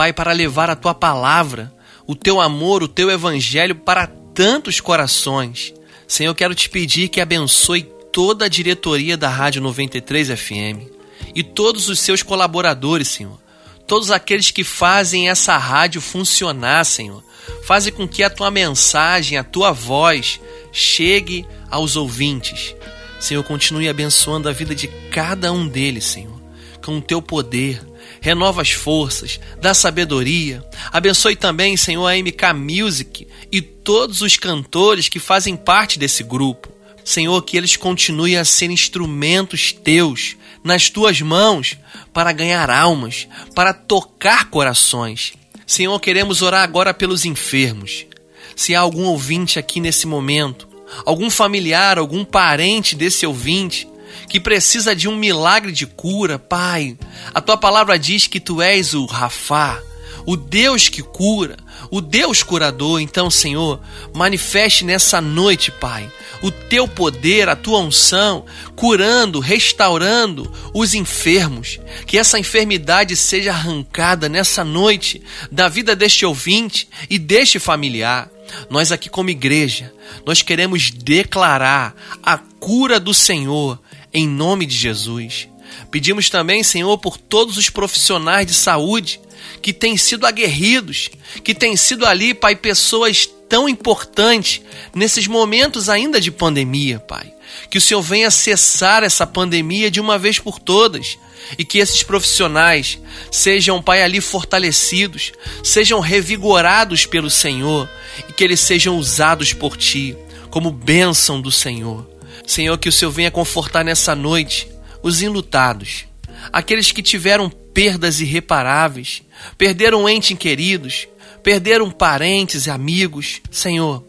Pai, 0.00 0.14
para 0.14 0.32
levar 0.32 0.70
a 0.70 0.74
tua 0.74 0.94
palavra, 0.94 1.70
o 2.06 2.14
teu 2.14 2.40
amor, 2.40 2.82
o 2.82 2.88
teu 2.88 3.10
evangelho 3.10 3.74
para 3.74 4.06
tantos 4.06 4.80
corações. 4.80 5.74
Senhor, 6.08 6.30
eu 6.30 6.34
quero 6.34 6.54
te 6.54 6.70
pedir 6.70 7.08
que 7.08 7.20
abençoe 7.20 7.82
toda 8.10 8.46
a 8.46 8.48
diretoria 8.48 9.14
da 9.14 9.28
Rádio 9.28 9.60
93 9.60 10.28
FM 10.28 10.88
e 11.34 11.42
todos 11.42 11.90
os 11.90 12.00
seus 12.00 12.22
colaboradores, 12.22 13.08
Senhor. 13.08 13.38
Todos 13.86 14.10
aqueles 14.10 14.50
que 14.50 14.64
fazem 14.64 15.28
essa 15.28 15.58
rádio 15.58 16.00
funcionar, 16.00 16.86
Senhor. 16.86 17.22
Fazem 17.66 17.92
com 17.92 18.08
que 18.08 18.22
a 18.22 18.30
tua 18.30 18.50
mensagem, 18.50 19.36
a 19.36 19.44
tua 19.44 19.70
voz 19.70 20.40
chegue 20.72 21.44
aos 21.70 21.94
ouvintes. 21.94 22.74
Senhor, 23.20 23.44
continue 23.44 23.86
abençoando 23.86 24.48
a 24.48 24.52
vida 24.52 24.74
de 24.74 24.88
cada 25.10 25.52
um 25.52 25.68
deles, 25.68 26.06
Senhor, 26.06 26.40
com 26.82 26.96
o 26.96 27.02
teu 27.02 27.20
poder, 27.20 27.89
renova 28.20 28.62
as 28.62 28.70
forças, 28.70 29.40
dá 29.60 29.72
sabedoria. 29.74 30.64
Abençoe 30.92 31.34
também, 31.34 31.76
Senhor, 31.76 32.06
a 32.06 32.16
MK 32.16 32.52
Music 32.54 33.26
e 33.50 33.60
todos 33.60 34.20
os 34.20 34.36
cantores 34.36 35.08
que 35.08 35.18
fazem 35.18 35.56
parte 35.56 35.98
desse 35.98 36.22
grupo. 36.22 36.68
Senhor, 37.04 37.42
que 37.42 37.56
eles 37.56 37.76
continuem 37.76 38.36
a 38.36 38.44
ser 38.44 38.70
instrumentos 38.70 39.72
teus 39.72 40.36
nas 40.62 40.90
tuas 40.90 41.20
mãos 41.20 41.76
para 42.12 42.32
ganhar 42.32 42.70
almas, 42.70 43.26
para 43.54 43.72
tocar 43.72 44.50
corações. 44.50 45.32
Senhor, 45.66 45.98
queremos 45.98 46.42
orar 46.42 46.62
agora 46.62 46.92
pelos 46.92 47.24
enfermos. 47.24 48.06
Se 48.54 48.74
há 48.74 48.80
algum 48.80 49.04
ouvinte 49.04 49.58
aqui 49.58 49.80
nesse 49.80 50.06
momento, 50.06 50.68
algum 51.06 51.30
familiar, 51.30 51.98
algum 51.98 52.24
parente 52.24 52.94
desse 52.94 53.24
ouvinte 53.24 53.88
que 54.30 54.38
precisa 54.38 54.94
de 54.94 55.08
um 55.08 55.16
milagre 55.16 55.72
de 55.72 55.84
cura, 55.84 56.38
Pai, 56.38 56.96
a 57.34 57.40
tua 57.40 57.56
palavra 57.56 57.98
diz 57.98 58.28
que 58.28 58.38
tu 58.38 58.62
és 58.62 58.94
o 58.94 59.04
Rafá, 59.04 59.82
o 60.24 60.36
Deus 60.36 60.88
que 60.88 61.02
cura, 61.02 61.56
o 61.90 62.00
Deus 62.00 62.40
curador. 62.44 63.00
Então, 63.00 63.28
Senhor, 63.28 63.80
manifeste 64.14 64.84
nessa 64.84 65.20
noite, 65.20 65.72
Pai, 65.72 66.08
o 66.42 66.50
teu 66.52 66.86
poder, 66.86 67.48
a 67.48 67.56
tua 67.56 67.80
unção, 67.80 68.44
curando, 68.76 69.40
restaurando 69.40 70.48
os 70.72 70.94
enfermos. 70.94 71.80
Que 72.06 72.16
essa 72.16 72.38
enfermidade 72.38 73.16
seja 73.16 73.50
arrancada 73.50 74.28
nessa 74.28 74.62
noite 74.62 75.20
da 75.50 75.68
vida 75.68 75.96
deste 75.96 76.24
ouvinte 76.24 76.88
e 77.10 77.18
deste 77.18 77.58
familiar. 77.58 78.30
Nós 78.68 78.92
aqui 78.92 79.08
como 79.08 79.30
igreja, 79.30 79.92
nós 80.24 80.40
queremos 80.40 80.90
declarar 80.90 81.94
a 82.22 82.38
cura 82.38 83.00
do 83.00 83.12
Senhor 83.12 83.78
em 84.12 84.28
nome 84.28 84.66
de 84.66 84.76
Jesus. 84.76 85.48
Pedimos 85.90 86.28
também, 86.28 86.62
Senhor, 86.62 86.96
por 86.98 87.16
todos 87.16 87.56
os 87.56 87.70
profissionais 87.70 88.46
de 88.46 88.54
saúde 88.54 89.20
que 89.62 89.72
têm 89.72 89.96
sido 89.96 90.26
aguerridos, 90.26 91.10
que 91.42 91.54
têm 91.54 91.76
sido 91.76 92.06
ali, 92.06 92.34
Pai, 92.34 92.56
pessoas 92.56 93.28
tão 93.48 93.68
importantes 93.68 94.62
nesses 94.94 95.26
momentos 95.26 95.88
ainda 95.88 96.20
de 96.20 96.30
pandemia, 96.30 96.98
Pai. 97.00 97.32
Que 97.68 97.78
o 97.78 97.80
Senhor 97.80 98.02
venha 98.02 98.30
cessar 98.30 99.02
essa 99.02 99.26
pandemia 99.26 99.90
de 99.90 100.00
uma 100.00 100.18
vez 100.18 100.38
por 100.38 100.58
todas 100.58 101.18
e 101.58 101.64
que 101.64 101.78
esses 101.78 102.02
profissionais 102.02 102.98
sejam, 103.30 103.82
Pai, 103.82 104.02
ali 104.02 104.20
fortalecidos, 104.20 105.32
sejam 105.64 106.00
revigorados 106.00 107.06
pelo 107.06 107.30
Senhor 107.30 107.88
e 108.28 108.32
que 108.32 108.44
eles 108.44 108.60
sejam 108.60 108.96
usados 108.96 109.52
por 109.52 109.76
Ti 109.76 110.16
como 110.50 110.70
bênção 110.70 111.40
do 111.40 111.50
Senhor. 111.50 112.09
Senhor, 112.50 112.76
que 112.78 112.88
o 112.88 112.92
Senhor 112.92 113.12
venha 113.12 113.30
confortar 113.30 113.84
nessa 113.84 114.12
noite 114.12 114.68
os 115.04 115.22
enlutados, 115.22 116.06
aqueles 116.52 116.90
que 116.90 117.00
tiveram 117.00 117.48
perdas 117.48 118.20
irreparáveis, 118.20 119.22
perderam 119.56 120.08
entes 120.08 120.36
queridos, 120.36 121.06
perderam 121.44 121.92
parentes 121.92 122.66
e 122.66 122.70
amigos. 122.70 123.40
Senhor, 123.52 124.04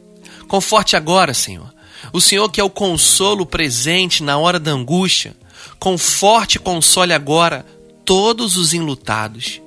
conforte 0.47 0.95
agora, 0.95 1.35
Senhor. 1.35 1.71
O 2.11 2.19
Senhor 2.19 2.49
que 2.49 2.59
é 2.59 2.63
o 2.63 2.69
consolo 2.69 3.45
presente 3.45 4.23
na 4.23 4.39
hora 4.39 4.59
da 4.59 4.71
angústia, 4.71 5.35
conforte 5.77 6.55
e 6.55 6.59
console 6.59 7.13
agora 7.13 7.63
todos 8.03 8.57
os 8.57 8.73
enlutados. 8.73 9.61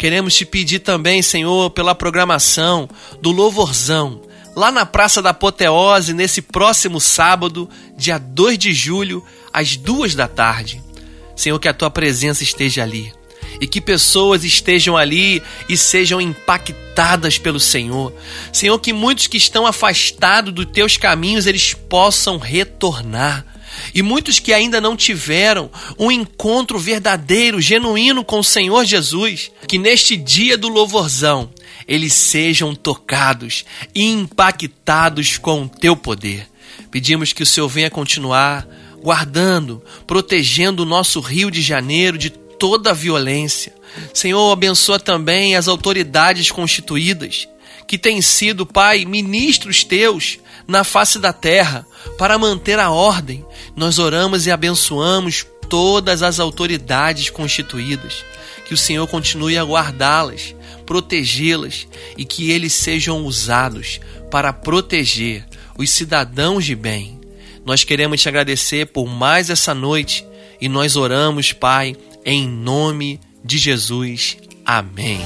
Queremos 0.00 0.34
te 0.34 0.44
pedir 0.44 0.80
também, 0.80 1.22
Senhor, 1.22 1.70
pela 1.70 1.94
programação 1.94 2.88
do 3.22 3.30
Louvorzão, 3.30 4.20
lá 4.56 4.72
na 4.72 4.86
Praça 4.86 5.20
da 5.20 5.30
Apoteose, 5.30 6.14
nesse 6.14 6.40
próximo 6.40 6.98
sábado, 6.98 7.68
dia 7.94 8.16
2 8.16 8.56
de 8.56 8.72
julho, 8.72 9.22
às 9.52 9.76
duas 9.76 10.14
da 10.14 10.26
tarde. 10.26 10.82
Senhor, 11.36 11.58
que 11.60 11.68
a 11.68 11.74
tua 11.74 11.90
presença 11.90 12.42
esteja 12.42 12.82
ali 12.82 13.12
e 13.60 13.66
que 13.66 13.80
pessoas 13.80 14.44
estejam 14.44 14.96
ali 14.96 15.42
e 15.68 15.76
sejam 15.76 16.20
impactadas 16.20 17.38
pelo 17.38 17.60
Senhor. 17.60 18.12
Senhor, 18.52 18.78
que 18.78 18.92
muitos 18.92 19.26
que 19.26 19.36
estão 19.36 19.66
afastados 19.66 20.52
dos 20.52 20.66
teus 20.66 20.96
caminhos 20.96 21.46
eles 21.46 21.74
possam 21.74 22.38
retornar. 22.38 23.44
E 23.94 24.02
muitos 24.02 24.38
que 24.38 24.52
ainda 24.52 24.80
não 24.80 24.96
tiveram 24.96 25.70
um 25.98 26.10
encontro 26.10 26.78
verdadeiro, 26.78 27.60
genuíno 27.60 28.24
com 28.24 28.38
o 28.38 28.44
Senhor 28.44 28.84
Jesus, 28.84 29.50
que 29.66 29.78
neste 29.78 30.16
dia 30.16 30.56
do 30.56 30.68
louvorzão 30.68 31.50
eles 31.86 32.12
sejam 32.14 32.74
tocados 32.74 33.64
e 33.94 34.04
impactados 34.04 35.38
com 35.38 35.62
o 35.62 35.68
teu 35.68 35.96
poder. 35.96 36.48
Pedimos 36.90 37.32
que 37.32 37.42
o 37.42 37.46
Senhor 37.46 37.68
venha 37.68 37.90
continuar 37.90 38.66
guardando, 39.02 39.82
protegendo 40.06 40.82
o 40.82 40.86
nosso 40.86 41.20
Rio 41.20 41.50
de 41.50 41.62
Janeiro 41.62 42.18
de 42.18 42.30
toda 42.30 42.90
a 42.90 42.94
violência. 42.94 43.72
Senhor, 44.12 44.50
abençoa 44.50 44.98
também 44.98 45.54
as 45.54 45.68
autoridades 45.68 46.50
constituídas, 46.50 47.48
que 47.86 47.96
têm 47.96 48.20
sido, 48.20 48.66
Pai, 48.66 49.04
ministros 49.04 49.84
teus 49.84 50.38
na 50.66 50.82
face 50.82 51.18
da 51.18 51.32
terra 51.32 51.86
para 52.18 52.38
manter 52.38 52.78
a 52.78 52.90
ordem. 52.90 53.44
Nós 53.74 53.98
oramos 53.98 54.46
e 54.46 54.50
abençoamos 54.50 55.46
todas 55.68 56.22
as 56.22 56.40
autoridades 56.40 57.30
constituídas. 57.30 58.24
Que 58.66 58.74
o 58.74 58.76
Senhor 58.76 59.06
continue 59.06 59.56
a 59.56 59.64
guardá-las, 59.64 60.54
protegê-las 60.84 61.86
e 62.16 62.24
que 62.24 62.50
eles 62.50 62.72
sejam 62.72 63.24
usados 63.24 64.00
para 64.30 64.52
proteger 64.52 65.46
os 65.78 65.90
cidadãos 65.90 66.64
de 66.64 66.74
bem. 66.74 67.20
Nós 67.64 67.84
queremos 67.84 68.20
te 68.20 68.28
agradecer 68.28 68.86
por 68.86 69.06
mais 69.06 69.50
essa 69.50 69.74
noite 69.74 70.24
e 70.60 70.68
nós 70.68 70.96
oramos, 70.96 71.52
Pai, 71.52 71.96
em 72.24 72.48
nome 72.48 73.20
de 73.44 73.58
Jesus. 73.58 74.36
Amém. 74.64 75.20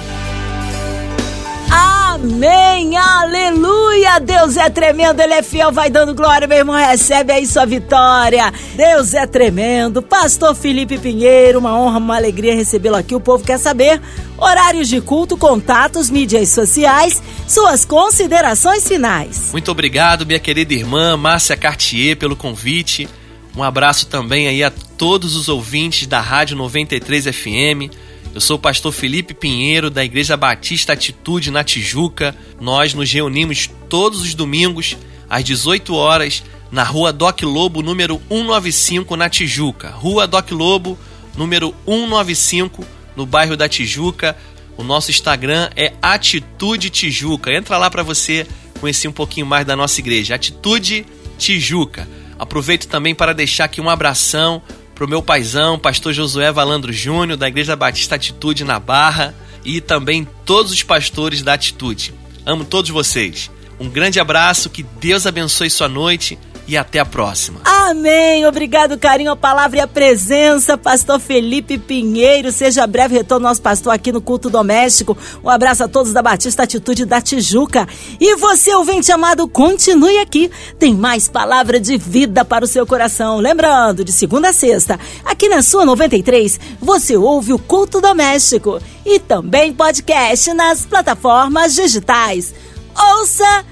Amém, 2.23 2.99
aleluia. 2.99 4.19
Deus 4.19 4.59
é 4.59 4.69
tremendo, 4.69 5.21
Ele 5.21 5.33
é 5.33 5.43
fiel, 5.43 5.73
vai 5.73 5.89
dando 5.89 6.15
glória, 6.15 6.47
meu 6.47 6.59
irmão. 6.59 6.77
Recebe 6.77 7.33
aí 7.33 7.47
sua 7.47 7.65
vitória. 7.65 8.53
Deus 8.77 9.15
é 9.15 9.27
tremendo. 9.27 10.03
Pastor 10.03 10.55
Felipe 10.55 10.99
Pinheiro, 10.99 11.59
uma 11.59 11.75
honra, 11.75 11.97
uma 11.97 12.17
alegria 12.17 12.55
recebê-lo 12.55 12.97
aqui. 12.97 13.15
O 13.15 13.21
povo 13.21 13.43
quer 13.43 13.59
saber 13.59 14.03
horários 14.37 14.87
de 14.87 15.01
culto, 15.01 15.35
contatos, 15.35 16.11
mídias 16.11 16.51
sociais, 16.51 17.23
suas 17.49 17.87
considerações 17.87 18.87
finais. 18.87 19.51
Muito 19.51 19.71
obrigado, 19.71 20.27
minha 20.27 20.39
querida 20.39 20.75
irmã 20.75 21.17
Márcia 21.17 21.57
Cartier, 21.57 22.19
pelo 22.19 22.37
convite. 22.37 23.09
Um 23.57 23.63
abraço 23.63 24.07
também 24.09 24.47
aí 24.47 24.63
a 24.63 24.71
todos 24.71 25.35
os 25.35 25.49
ouvintes 25.49 26.07
da 26.07 26.21
Rádio 26.21 26.55
93 26.55 27.25
FM. 27.25 28.10
Eu 28.33 28.41
sou 28.41 28.57
o 28.57 28.61
pastor 28.61 28.93
Felipe 28.93 29.35
Pinheiro, 29.35 29.91
da 29.91 30.05
Igreja 30.05 30.37
Batista 30.37 30.93
Atitude 30.93 31.51
na 31.51 31.65
Tijuca. 31.65 32.35
Nós 32.61 32.95
nos 32.95 33.11
reunimos 33.13 33.69
todos 33.89 34.21
os 34.21 34.35
domingos, 34.35 34.97
às 35.29 35.43
18 35.43 35.93
horas, 35.95 36.45
na 36.71 36.85
rua 36.85 37.13
Doc 37.13 37.43
Lobo, 37.43 37.83
número 37.83 38.23
195, 38.29 39.17
na 39.17 39.29
Tijuca. 39.29 39.91
Rua 39.91 40.29
Doc 40.29 40.53
Lobo, 40.53 40.97
número 41.37 41.75
195, 41.85 42.87
no 43.17 43.27
bairro 43.27 43.57
da 43.57 43.69
Tijuca. 43.69 44.37
O 44.77 44.85
nosso 44.85 45.11
Instagram 45.11 45.69
é 45.75 45.93
Atitude 46.01 46.89
Tijuca. 46.89 47.53
Entra 47.53 47.79
lá 47.79 47.91
para 47.91 48.05
você 48.05 48.47
conhecer 48.81 49.09
um 49.09 49.13
pouquinho 49.13 49.45
mais 49.45 49.67
da 49.67 49.75
nossa 49.75 49.99
igreja. 49.99 50.37
Atitude 50.37 51.05
Tijuca. 51.37 52.09
Aproveito 52.39 52.87
também 52.87 53.13
para 53.13 53.35
deixar 53.35 53.65
aqui 53.65 53.81
um 53.81 53.91
abração 53.91 54.63
pro 55.01 55.09
meu 55.09 55.23
paizão, 55.23 55.79
pastor 55.79 56.13
Josué 56.13 56.53
Valandro 56.53 56.93
Júnior, 56.93 57.39
da 57.39 57.49
Igreja 57.49 57.75
Batista 57.75 58.17
Atitude 58.17 58.65
na 58.65 58.79
Barra, 58.79 59.35
e 59.65 59.81
também 59.81 60.29
todos 60.45 60.71
os 60.71 60.83
pastores 60.83 61.43
da 61.43 61.55
Atitude. 61.55 62.13
Amo 62.45 62.67
todos 62.67 62.91
vocês. 62.91 63.51
Um 63.79 63.89
grande 63.89 64.21
abraço, 64.21 64.69
que 64.69 64.83
Deus 64.83 65.27
abençoe 65.27 65.71
sua 65.71 65.89
noite 65.89 66.39
e 66.71 66.77
até 66.77 67.01
a 67.01 67.05
próxima. 67.05 67.61
Amém. 67.65 68.47
Obrigado, 68.47 68.97
carinho, 68.97 69.33
a 69.33 69.37
palavra 69.37 69.79
e 69.79 69.81
a 69.81 69.89
presença, 69.89 70.79
pastor 70.79 71.19
Felipe 71.19 71.77
Pinheiro. 71.77 72.53
Seja 72.53 72.87
breve 72.87 73.17
retorno 73.17 73.49
nosso 73.49 73.61
pastor 73.61 73.93
aqui 73.93 74.13
no 74.13 74.21
culto 74.21 74.49
doméstico. 74.49 75.19
Um 75.43 75.51
abraço 75.51 75.83
a 75.83 75.89
todos 75.89 76.13
da 76.13 76.23
Batista 76.23 76.63
Atitude 76.63 77.05
da 77.05 77.21
Tijuca. 77.21 77.89
E 78.21 78.37
você, 78.37 78.73
ouvinte 78.73 79.11
amado, 79.11 79.49
continue 79.49 80.17
aqui. 80.19 80.49
Tem 80.79 80.95
mais 80.95 81.29
palavra 81.29 81.81
de 81.81 81.97
vida 81.97 82.45
para 82.45 82.65
o 82.65 82.69
seu 82.69 82.87
coração. 82.87 83.39
Lembrando, 83.39 84.05
de 84.05 84.13
segunda 84.13 84.51
a 84.51 84.53
sexta, 84.53 84.97
aqui 85.25 85.49
na 85.49 85.63
sua 85.63 85.85
93, 85.85 86.61
você 86.81 87.17
ouve 87.17 87.53
o 87.53 87.59
culto 87.59 88.01
doméstico 88.01 88.81
e 89.05 89.19
também 89.19 89.73
podcast 89.73 90.55
nas 90.55 90.87
plataformas 90.87 91.75
digitais. 91.75 92.55
Ouça 92.97 93.65